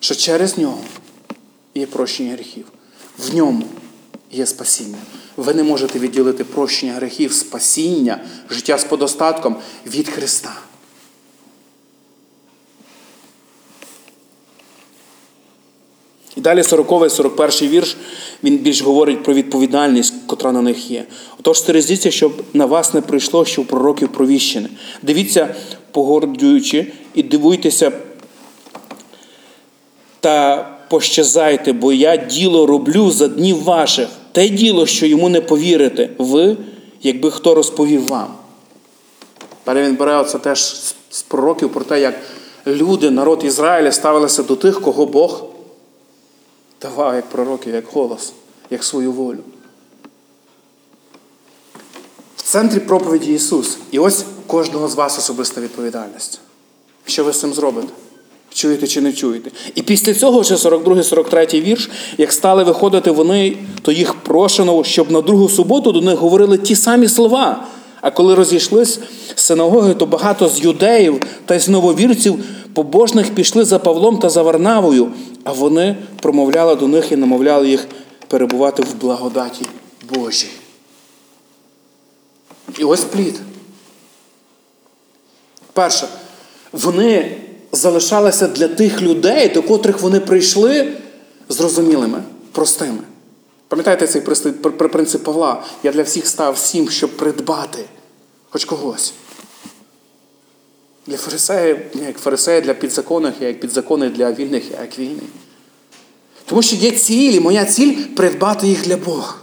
Що 0.00 0.14
через 0.14 0.58
нього 0.58 0.80
є 1.74 1.86
прощення 1.86 2.32
гріхів. 2.32 2.66
В 3.18 3.34
ньому 3.34 3.64
є 4.30 4.46
спасіння. 4.46 4.98
Ви 5.36 5.54
не 5.54 5.62
можете 5.62 5.98
відділити 5.98 6.44
прощення 6.44 6.92
гріхів, 6.92 7.32
спасіння, 7.32 8.24
життя 8.50 8.78
з 8.78 8.84
подостатком 8.84 9.56
від 9.86 10.08
Христа. 10.08 10.69
І 16.40 16.42
далі 16.42 16.60
40-й, 16.60 17.10
41 17.10 17.68
вірш, 17.68 17.96
він 18.44 18.58
більш 18.58 18.82
говорить 18.82 19.22
про 19.22 19.34
відповідальність, 19.34 20.14
котра 20.26 20.52
на 20.52 20.62
них 20.62 20.90
є. 20.90 21.04
Отож, 21.38 21.58
стережіться, 21.58 22.10
щоб 22.10 22.42
на 22.54 22.66
вас 22.66 22.94
не 22.94 23.00
прийшло, 23.00 23.44
що 23.44 23.62
у 23.62 23.64
пророків 23.64 24.08
провіщене. 24.08 24.68
Дивіться, 25.02 25.54
погордуючи, 25.90 26.92
і 27.14 27.22
дивуйтеся 27.22 27.92
та 30.20 30.68
пощазайте, 30.90 31.72
бо 31.72 31.92
я 31.92 32.16
діло 32.16 32.66
роблю 32.66 33.10
за 33.10 33.28
днів 33.28 33.62
ваших. 33.62 34.08
Те 34.32 34.48
діло, 34.48 34.86
що 34.86 35.06
йому 35.06 35.28
не 35.28 35.40
повірите, 35.40 36.10
ви, 36.18 36.56
якби 37.02 37.30
хто 37.30 37.54
розповів 37.54 38.08
вам. 38.08 38.28
Далі 39.66 39.82
він 39.82 39.96
бере 39.96 40.24
це 40.24 40.38
теж 40.38 40.60
з 41.10 41.22
пророків 41.22 41.72
про 41.72 41.84
те, 41.84 42.00
як 42.00 42.14
люди, 42.66 43.10
народ 43.10 43.42
Ізраїля 43.44 43.92
ставилися 43.92 44.42
до 44.42 44.56
тих, 44.56 44.80
кого 44.80 45.06
Бог 45.06 45.49
давав 46.82 47.14
як 47.14 47.28
пророків, 47.28 47.74
як 47.74 47.84
голос, 47.92 48.32
як 48.70 48.84
свою 48.84 49.12
волю. 49.12 49.38
В 52.36 52.42
центрі 52.42 52.80
проповіді 52.80 53.32
Ісус. 53.32 53.78
І 53.90 53.98
ось 53.98 54.24
кожного 54.46 54.88
з 54.88 54.94
вас 54.94 55.18
особиста 55.18 55.60
відповідальність. 55.60 56.40
Що 57.06 57.24
ви 57.24 57.32
з 57.32 57.40
цим 57.40 57.54
зробите? 57.54 57.88
Чуєте 58.54 58.86
чи 58.86 59.00
не 59.00 59.12
чуєте? 59.12 59.50
І 59.74 59.82
після 59.82 60.14
цього, 60.14 60.40
вже 60.40 60.54
42-43 60.54 61.60
вірш, 61.60 61.90
як 62.18 62.32
стали 62.32 62.64
виходити 62.64 63.10
вони, 63.10 63.56
то 63.82 63.92
їх 63.92 64.14
прошено, 64.14 64.84
щоб 64.84 65.10
на 65.10 65.20
другу 65.20 65.48
суботу 65.48 65.92
до 65.92 66.00
них 66.00 66.18
говорили 66.18 66.58
ті 66.58 66.76
самі 66.76 67.08
слова. 67.08 67.66
А 68.00 68.10
коли 68.10 68.34
розійшлись 68.34 69.00
синагоги, 69.34 69.94
то 69.94 70.06
багато 70.06 70.48
з 70.48 70.60
юдеїв 70.60 71.20
та 71.46 71.54
й 71.54 71.60
з 71.60 71.68
нововірців 71.68 72.44
побожних 72.74 73.34
пішли 73.34 73.64
за 73.64 73.78
Павлом 73.78 74.18
та 74.18 74.28
за 74.28 74.42
Варнавою, 74.42 75.08
а 75.44 75.52
вони 75.52 75.96
промовляли 76.22 76.76
до 76.76 76.88
них 76.88 77.12
і 77.12 77.16
намовляли 77.16 77.68
їх 77.68 77.86
перебувати 78.28 78.82
в 78.82 78.94
благодаті 78.94 79.66
Божій. 80.08 80.50
І 82.78 82.84
ось 82.84 83.04
плід. 83.04 83.40
Перше, 85.72 86.08
вони 86.72 87.38
залишалися 87.72 88.48
для 88.48 88.68
тих 88.68 89.02
людей, 89.02 89.48
до 89.48 89.62
котрих 89.62 90.00
вони 90.00 90.20
прийшли 90.20 90.96
зрозумілими, 91.48 92.22
простими. 92.52 92.98
Пам'ятаєте 93.68 94.06
цей 94.06 94.22
принцип 94.92 95.24
Павла? 95.24 95.62
Я 95.82 95.92
для 95.92 96.02
всіх 96.02 96.26
став 96.26 96.54
всім, 96.54 96.90
щоб 96.90 97.16
придбати 97.16 97.84
хоч 98.50 98.64
когось. 98.64 99.12
Для 101.10 101.16
фарисеїв, 101.16 101.78
як 101.94 102.18
фарисеї 102.18 102.60
для 102.60 102.74
підзаконних, 102.74 103.34
я 103.40 103.48
як 103.48 103.60
підзаконний 103.60 104.10
для 104.10 104.32
вільних, 104.32 104.70
я 104.70 104.80
як 104.80 104.98
вільний. 104.98 105.28
Тому 106.44 106.62
що 106.62 106.76
є 106.76 106.90
ціль, 106.90 107.32
і 107.32 107.40
моя 107.40 107.64
ціль 107.64 108.04
придбати 108.16 108.66
їх 108.68 108.82
для 108.82 108.96
Бога. 108.96 109.34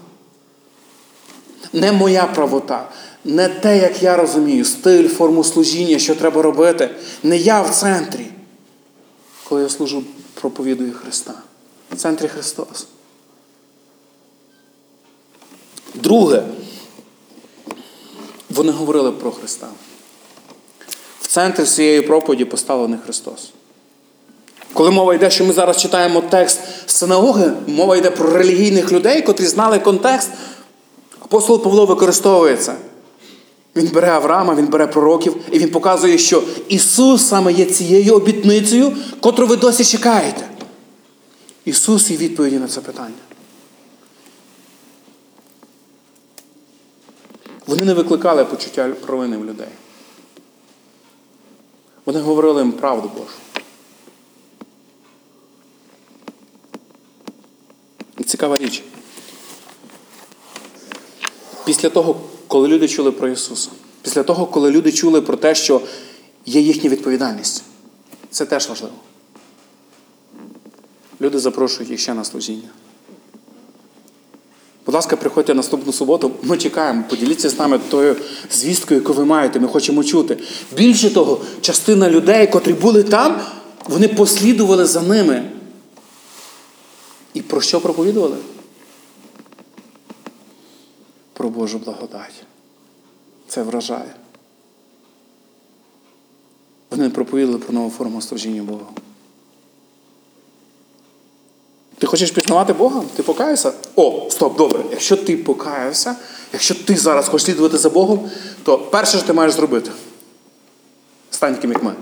Не 1.73 1.91
моя 1.91 2.23
правота, 2.25 2.89
не 3.25 3.47
те, 3.49 3.77
як 3.77 4.03
я 4.03 4.17
розумію, 4.17 4.65
стиль, 4.65 5.08
форму 5.08 5.43
служіння, 5.43 5.99
що 5.99 6.15
треба 6.15 6.41
робити. 6.41 6.89
Не 7.23 7.38
я 7.38 7.62
в 7.62 7.75
центрі, 7.75 8.25
коли 9.43 9.62
я 9.62 9.69
служу 9.69 10.03
проповідую 10.34 10.93
Христа. 10.93 11.34
В 11.91 11.95
центрі 11.95 12.27
Христос. 12.27 12.88
Друге, 15.93 16.43
вони 18.49 18.71
говорили 18.71 19.12
про 19.12 19.32
Христа. 19.32 19.67
В 21.38 21.39
центрі 21.39 21.63
цієї 21.63 22.02
проповіді 22.02 22.45
поставлений 22.45 23.00
Христос. 23.06 23.52
Коли 24.73 24.91
мова 24.91 25.15
йде, 25.15 25.30
що 25.30 25.45
ми 25.45 25.54
зараз 25.54 25.82
читаємо 25.82 26.21
текст 26.21 26.60
синагоги, 26.86 27.52
мова 27.67 27.97
йде 27.97 28.12
про 28.12 28.30
релігійних 28.30 28.91
людей, 28.91 29.21
котрі 29.21 29.45
знали 29.45 29.80
контекст. 29.80 30.30
Апостол 31.19 31.63
Павло 31.63 31.86
використовує 31.86 32.58
це. 32.58 32.76
Він 33.76 33.88
бере 33.93 34.10
Авраама, 34.10 34.56
він 34.56 34.67
бере 34.67 34.88
пророків, 34.88 35.36
і 35.52 35.60
він 35.60 35.69
показує, 35.69 36.17
що 36.17 36.43
Ісус 36.69 37.28
саме 37.28 37.54
є 37.54 37.65
цією 37.65 38.13
обітницею, 38.13 38.97
котру 39.19 39.47
ви 39.47 39.56
досі 39.56 39.86
чекаєте. 39.86 40.50
Ісус 41.65 42.10
є 42.10 42.17
відповіді 42.17 42.56
на 42.56 42.67
це 42.67 42.82
питання. 42.82 43.23
Вони 47.67 47.84
не 47.84 47.93
викликали 47.93 48.45
почуття 48.45 48.89
провини 49.06 49.38
в 49.38 49.45
людей. 49.45 49.67
Вони 52.08 52.20
говорили 52.20 52.62
їм 52.62 52.72
правду 52.72 53.12
Божу. 53.17 53.38
І 58.17 58.24
цікава 58.24 58.58
річ. 58.58 58.84
Після 61.65 61.89
того, 61.89 62.22
коли 62.48 62.67
люди 62.67 62.88
чули 62.88 63.12
про 63.12 63.28
Ісуса, 63.28 63.70
після 64.02 64.24
того, 64.24 64.46
коли 64.46 64.72
люди 64.72 64.91
чули 64.91 65.22
про 65.22 65.38
те, 65.38 65.56
що 65.56 65.82
є 66.46 66.62
їхня 66.62 66.89
відповідальність, 66.89 67.63
це 68.30 68.46
теж 68.46 68.70
важливо. 68.70 68.96
Люди 71.22 71.39
запрошують 71.39 71.91
їх 71.91 72.00
ще 72.00 72.13
на 72.13 72.24
служіння. 72.24 72.70
Будь 74.88 74.95
ласка, 74.95 75.17
приходьте 75.17 75.54
наступну 75.54 75.93
суботу, 75.93 76.32
ми 76.43 76.58
чекаємо, 76.58 77.04
поділіться 77.10 77.50
з 77.50 77.60
нами 77.60 77.80
тою 77.89 78.15
звісткою, 78.52 79.00
яку 79.00 79.13
ви 79.13 79.26
маєте, 79.26 79.60
ми 79.60 79.67
хочемо 79.67 80.04
чути. 80.04 80.38
Більше 80.76 81.13
того, 81.13 81.41
частина 81.62 82.10
людей, 82.10 82.47
котрі 82.47 82.73
були 82.73 83.04
там, 83.04 83.41
вони 83.86 84.08
послідували 84.08 84.86
за 84.86 85.02
ними. 85.02 85.52
І 87.34 87.41
про 87.41 87.62
що 87.62 87.82
проповідували? 87.82 88.38
Про 91.34 91.50
Божу 91.50 91.80
благодать. 91.80 92.43
Це 93.47 93.63
вражає. 93.63 94.15
Вони 96.91 97.10
проповідали 97.10 97.58
про 97.58 97.73
нову 97.73 97.89
форму 97.89 98.21
служіння 98.21 98.63
Богу. 98.63 98.88
Ти 101.97 102.07
хочеш 102.07 102.31
пізнавати 102.31 102.73
Бога? 102.73 103.03
Ти 103.15 103.23
покаявся? 103.23 103.73
О, 103.95 104.27
стоп, 104.29 104.57
добре. 104.57 104.83
Якщо 104.91 105.17
ти 105.17 105.38
покаявся, 105.38 106.15
якщо 106.53 106.75
ти 106.75 106.95
зараз 106.95 107.27
хочеш 107.27 107.45
слідувати 107.45 107.77
за 107.77 107.89
Богом, 107.89 108.29
то 108.63 108.77
перше, 108.77 109.17
що 109.17 109.27
ти 109.27 109.33
маєш 109.33 109.53
зробити, 109.53 109.91
стань 111.31 111.55
таким, 111.55 111.71
як 111.71 111.83
ми. 111.83 111.93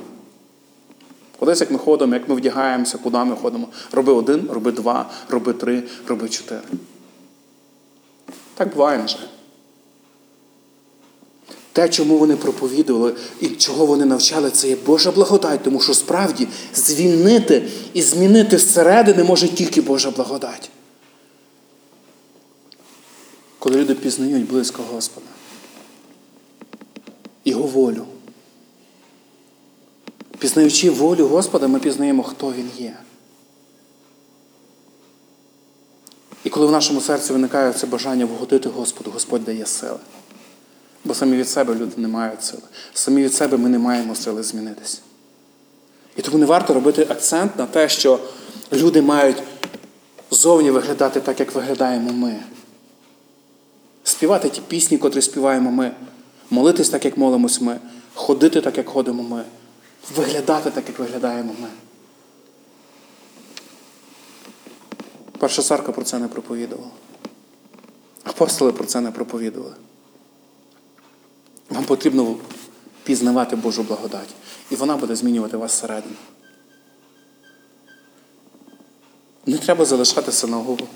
Ходись, 1.40 1.62
як 1.62 1.72
ми 1.72 1.78
ходимо, 1.78 2.14
як 2.14 2.30
ми 2.30 2.36
вдягаємося, 2.36 2.98
куди 2.98 3.18
ми 3.18 3.36
ходимо. 3.36 3.68
Роби 3.92 4.14
один, 4.14 4.50
роби 4.52 4.72
два, 4.72 5.10
роби 5.30 5.54
три, 5.54 5.84
роби 6.08 6.30
чотири. 6.30 6.62
Так 8.56 8.74
буває, 8.74 8.98
на 8.98 9.08
жаль. 9.08 9.35
Те, 11.76 11.90
чому 11.90 12.18
вони 12.18 12.36
проповідували 12.36 13.16
і 13.40 13.48
чого 13.48 13.86
вони 13.86 14.06
навчали, 14.06 14.52
це 14.52 14.70
є 14.70 14.76
Божа 14.76 15.12
благодать, 15.12 15.64
тому 15.64 15.82
що 15.82 15.94
справді 15.94 16.48
звільнити 16.76 17.70
і 17.94 18.02
змінити 18.02 18.58
зсередини 18.58 19.24
може 19.24 19.48
тільки 19.48 19.82
Божа 19.82 20.12
благодать. 20.12 20.70
Коли 23.60 23.76
люди 23.76 23.96
пізнають 23.96 24.48
близько 24.48 24.84
Господа, 24.94 25.28
Його 27.46 27.68
волю. 27.68 28.06
Пізнаючи 30.40 30.90
волю 30.90 31.28
Господа, 31.28 31.68
ми 31.68 31.80
пізнаємо, 31.80 32.24
хто 32.24 32.52
Він 32.52 32.70
є. 32.78 32.98
І 36.44 36.50
коли 36.50 36.68
в 36.68 36.72
нашому 36.72 37.02
серці 37.02 37.34
виникає 37.34 37.74
це 37.74 37.88
бажання 37.88 38.26
вгодити 38.26 38.70
Господу, 38.70 39.12
Господь 39.12 39.46
дає 39.46 39.66
сили. 39.66 40.00
Бо 41.06 41.14
самі 41.14 41.38
від 41.38 41.50
себе 41.50 41.76
люди 41.76 41.94
не 41.98 42.08
мають 42.08 42.44
сили. 42.44 42.62
Самі 42.94 43.24
від 43.24 43.34
себе 43.34 43.58
ми 43.58 43.70
не 43.70 43.80
маємо 43.80 44.16
сили 44.16 44.44
змінитися. 44.44 44.98
І 46.16 46.22
тому 46.22 46.38
не 46.38 46.46
варто 46.46 46.74
робити 46.74 47.08
акцент 47.10 47.58
на 47.58 47.66
те, 47.66 47.90
що 47.90 48.20
люди 48.74 49.02
мають 49.02 49.44
зовні 50.32 50.72
виглядати 50.72 51.20
так, 51.20 51.40
як 51.40 51.56
виглядаємо 51.56 52.14
ми. 52.14 52.40
Співати 54.04 54.50
ті 54.50 54.62
пісні, 54.62 54.98
котрі 54.98 55.22
співаємо 55.22 55.72
ми, 55.72 55.92
молитись 56.50 56.90
так, 56.90 57.06
як 57.06 57.18
молимось 57.18 57.62
ми, 57.62 57.80
ходити 58.14 58.62
так, 58.62 58.78
як 58.78 58.90
ходимо 58.90 59.24
ми, 59.24 59.44
виглядати 60.16 60.72
так, 60.72 60.84
як 60.88 61.00
виглядаємо 61.00 61.56
ми. 61.62 61.68
Перша 65.38 65.62
церква 65.62 65.94
про 65.94 66.04
це 66.04 66.20
не 66.20 66.28
проповідувала. 66.28 66.90
Апостоли 68.24 68.72
про 68.72 68.86
це 68.86 69.02
не 69.02 69.12
проповідували. 69.12 69.76
Вам 71.70 71.84
потрібно 71.84 72.36
пізнавати 73.04 73.56
Божу 73.56 73.84
благодать. 73.84 74.30
І 74.72 74.76
вона 74.76 74.98
буде 74.98 75.16
змінювати 75.16 75.58
вас 75.58 75.72
всередину. 75.72 76.16
Не 79.46 79.58
треба 79.58 79.86
залишати 79.86 80.32
синагогу. 80.32 80.88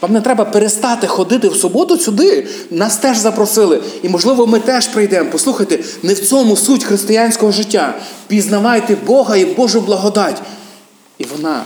Вам 0.00 0.12
не 0.12 0.20
треба 0.20 0.44
перестати 0.44 1.06
ходити 1.06 1.48
в 1.48 1.56
суботу 1.56 1.98
сюди. 1.98 2.48
Нас 2.70 2.96
теж 2.96 3.18
запросили. 3.18 3.82
І, 4.02 4.08
можливо, 4.08 4.46
ми 4.46 4.60
теж 4.60 4.88
прийдемо. 4.88 5.30
Послухайте, 5.32 5.84
не 6.02 6.14
в 6.14 6.26
цьому 6.26 6.56
суть 6.56 6.84
християнського 6.84 7.52
життя. 7.52 8.00
Пізнавайте 8.26 8.96
Бога 8.96 9.36
і 9.36 9.44
Божу 9.44 9.80
благодать. 9.80 10.42
І 11.18 11.24
вона 11.24 11.64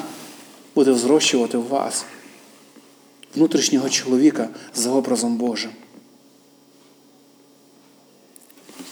буде 0.75 0.93
взрощувати 0.93 1.59
в 1.59 1.69
вас 1.69 2.05
внутрішнього 3.37 3.89
чоловіка 3.89 4.49
за 4.75 4.91
образом 4.91 5.37
Божим. 5.37 5.71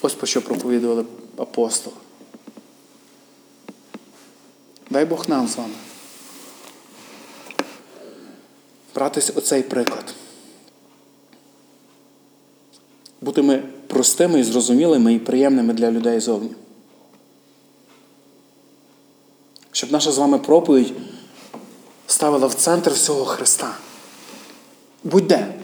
Ось 0.02 0.14
про 0.14 0.26
що 0.26 0.42
проповідували 0.42 1.04
апостоли. 1.36 1.96
Дай 4.90 5.04
Бог 5.04 5.28
нам 5.28 5.48
з 5.48 5.56
вами. 5.56 5.74
Братись 8.94 9.32
оцей 9.36 9.62
приклад. 9.62 10.14
Бути 13.20 13.42
ми 13.42 13.58
простими 13.86 14.40
і 14.40 14.44
зрозумілими 14.44 15.14
і 15.14 15.18
приємними 15.18 15.72
для 15.72 15.90
людей 15.90 16.20
зовні. 16.20 16.50
Щоб 19.72 19.92
наша 19.92 20.12
з 20.12 20.18
вами 20.18 20.38
проповідь 20.38 20.92
ставила 22.06 22.46
в 22.46 22.54
центр 22.54 22.90
всього 22.90 23.24
Христа. 23.24 23.76
Будь-де. 25.04 25.61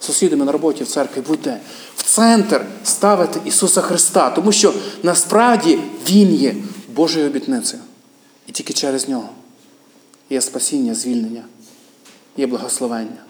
Сусідами 0.00 0.44
на 0.44 0.52
роботі 0.52 0.84
в 0.84 0.86
церкві, 0.86 1.20
будь-де. 1.20 1.60
В 1.96 2.02
центр 2.02 2.64
ставити 2.84 3.40
Ісуса 3.44 3.80
Христа, 3.80 4.30
тому 4.30 4.52
що 4.52 4.74
насправді 5.02 5.78
Він 6.08 6.34
є 6.34 6.54
Божою 6.94 7.26
обітницею. 7.26 7.82
І 8.46 8.52
тільки 8.52 8.72
через 8.72 9.08
нього 9.08 9.28
є 10.30 10.40
спасіння, 10.40 10.94
звільнення, 10.94 11.44
є 12.36 12.46
благословення. 12.46 13.24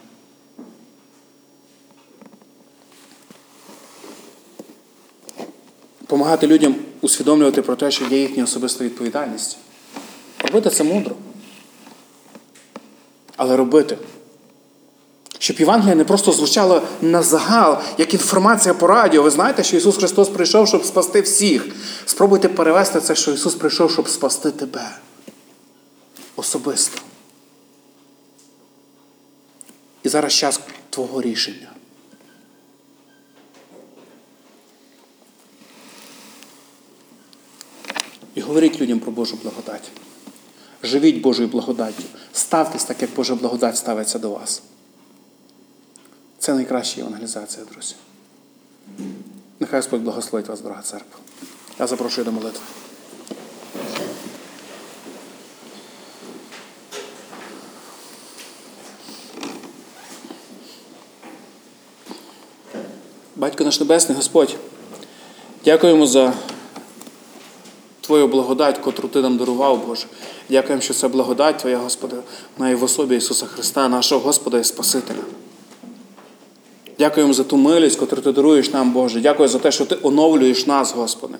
Помагати 6.06 6.46
людям 6.46 6.74
усвідомлювати 7.00 7.62
про 7.62 7.76
те, 7.76 7.90
що 7.90 8.04
є 8.04 8.20
їхня 8.20 8.44
особиста 8.44 8.84
відповідальність. 8.84 9.58
Робити 10.44 10.70
це 10.70 10.84
мудро. 10.84 11.16
Але 13.36 13.56
робити. 13.56 13.98
Щоб 15.42 15.60
Євангелія 15.60 15.94
не 15.94 16.04
просто 16.04 16.32
звучало 16.32 16.82
на 17.02 17.22
загал, 17.22 17.78
як 17.98 18.14
інформація 18.14 18.74
по 18.74 18.86
радіо. 18.86 19.22
Ви 19.22 19.30
знаєте, 19.30 19.64
що 19.64 19.76
Ісус 19.76 19.96
Христос 19.96 20.28
прийшов, 20.28 20.68
щоб 20.68 20.84
спасти 20.84 21.20
всіх. 21.20 21.66
Спробуйте 22.06 22.48
перевести 22.48 23.00
це, 23.00 23.14
що 23.14 23.32
Ісус 23.32 23.54
прийшов, 23.54 23.90
щоб 23.90 24.08
спасти 24.08 24.50
тебе. 24.50 24.96
Особисто. 26.36 27.00
І 30.02 30.08
зараз 30.08 30.32
час 30.32 30.60
твого 30.90 31.22
рішення. 31.22 31.68
І 38.34 38.40
говоріть 38.40 38.80
людям 38.80 39.00
про 39.00 39.12
Божу 39.12 39.38
благодать. 39.42 39.90
Живіть 40.82 41.20
Божою 41.20 41.48
благодаттю. 41.48 42.02
Ставтесь 42.32 42.84
так, 42.84 43.02
як 43.02 43.10
Божа 43.14 43.34
благодать 43.34 43.76
ставиться 43.76 44.18
до 44.18 44.30
вас. 44.30 44.62
Це 46.40 46.54
найкраща 46.54 47.00
евангелізація, 47.00 47.64
друзі. 47.72 47.94
Нехай 49.60 49.78
Господь 49.80 50.00
благословить 50.00 50.48
вас, 50.48 50.60
дорога 50.60 50.82
церква. 50.82 51.18
Я 51.78 51.86
запрошую 51.86 52.24
до 52.24 52.32
молитви. 52.32 52.60
Батько 63.36 63.64
наш 63.64 63.80
Небесний, 63.80 64.16
Господь, 64.16 64.56
дякуємо 65.64 66.06
за 66.06 66.32
Твою 68.00 68.28
благодать, 68.28 68.78
котру 68.78 69.08
Ти 69.08 69.20
нам 69.22 69.36
дарував, 69.36 69.86
Боже. 69.86 70.06
Дякуємо, 70.48 70.82
що 70.82 70.94
це 70.94 71.08
благодать 71.08 71.58
Твоя, 71.58 71.78
Господи, 71.78 72.16
має 72.58 72.74
в 72.74 72.84
особі 72.84 73.16
Ісуса 73.16 73.46
Христа, 73.46 73.88
нашого 73.88 74.20
Господа 74.20 74.58
і 74.58 74.64
Спасителя. 74.64 75.22
Дякуємо 77.00 77.32
за 77.32 77.44
ту 77.44 77.56
милість, 77.56 78.00
яку 78.00 78.16
ти 78.16 78.32
даруєш 78.32 78.70
нам, 78.70 78.92
Боже. 78.92 79.20
Дякую 79.20 79.48
за 79.48 79.58
те, 79.58 79.72
що 79.72 79.86
ти 79.86 79.98
оновлюєш 80.02 80.66
нас, 80.66 80.92
Господи, 80.92 81.34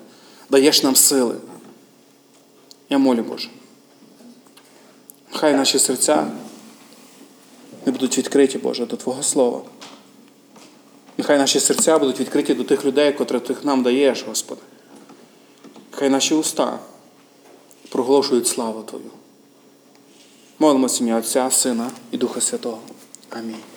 даєш 0.51 0.83
нам 0.83 0.96
сили. 0.96 1.35
Я 2.90 2.99
молю, 2.99 3.23
Боже. 3.23 3.49
Хай 5.33 5.55
наші 5.55 5.79
серця 5.79 6.27
не 7.87 7.92
будуть 7.92 8.18
відкриті, 8.18 8.59
Боже, 8.62 8.87
до 8.87 8.96
Твого 8.96 9.23
Слова. 9.23 9.62
Нехай 11.18 11.38
наші 11.38 11.61
серця 11.61 11.99
будуть 11.99 12.20
відкриті 12.20 12.55
до 12.55 12.64
тих 12.64 12.85
людей, 12.85 13.12
котрих 13.12 13.42
ти 13.42 13.57
нам 13.62 13.83
даєш, 13.83 14.25
Господи. 14.29 14.61
Хай 15.90 16.11
наші 16.11 16.35
уста 16.35 16.79
проголошують 17.88 18.49
славу 18.49 18.83
Твою. 18.83 19.11
Молимося 20.59 21.05
ім'я 21.05 21.16
Отця, 21.16 21.51
Сина 21.51 21.90
і 22.11 22.16
Духа 22.16 22.40
Святого. 22.40 22.79
Амінь. 23.31 23.69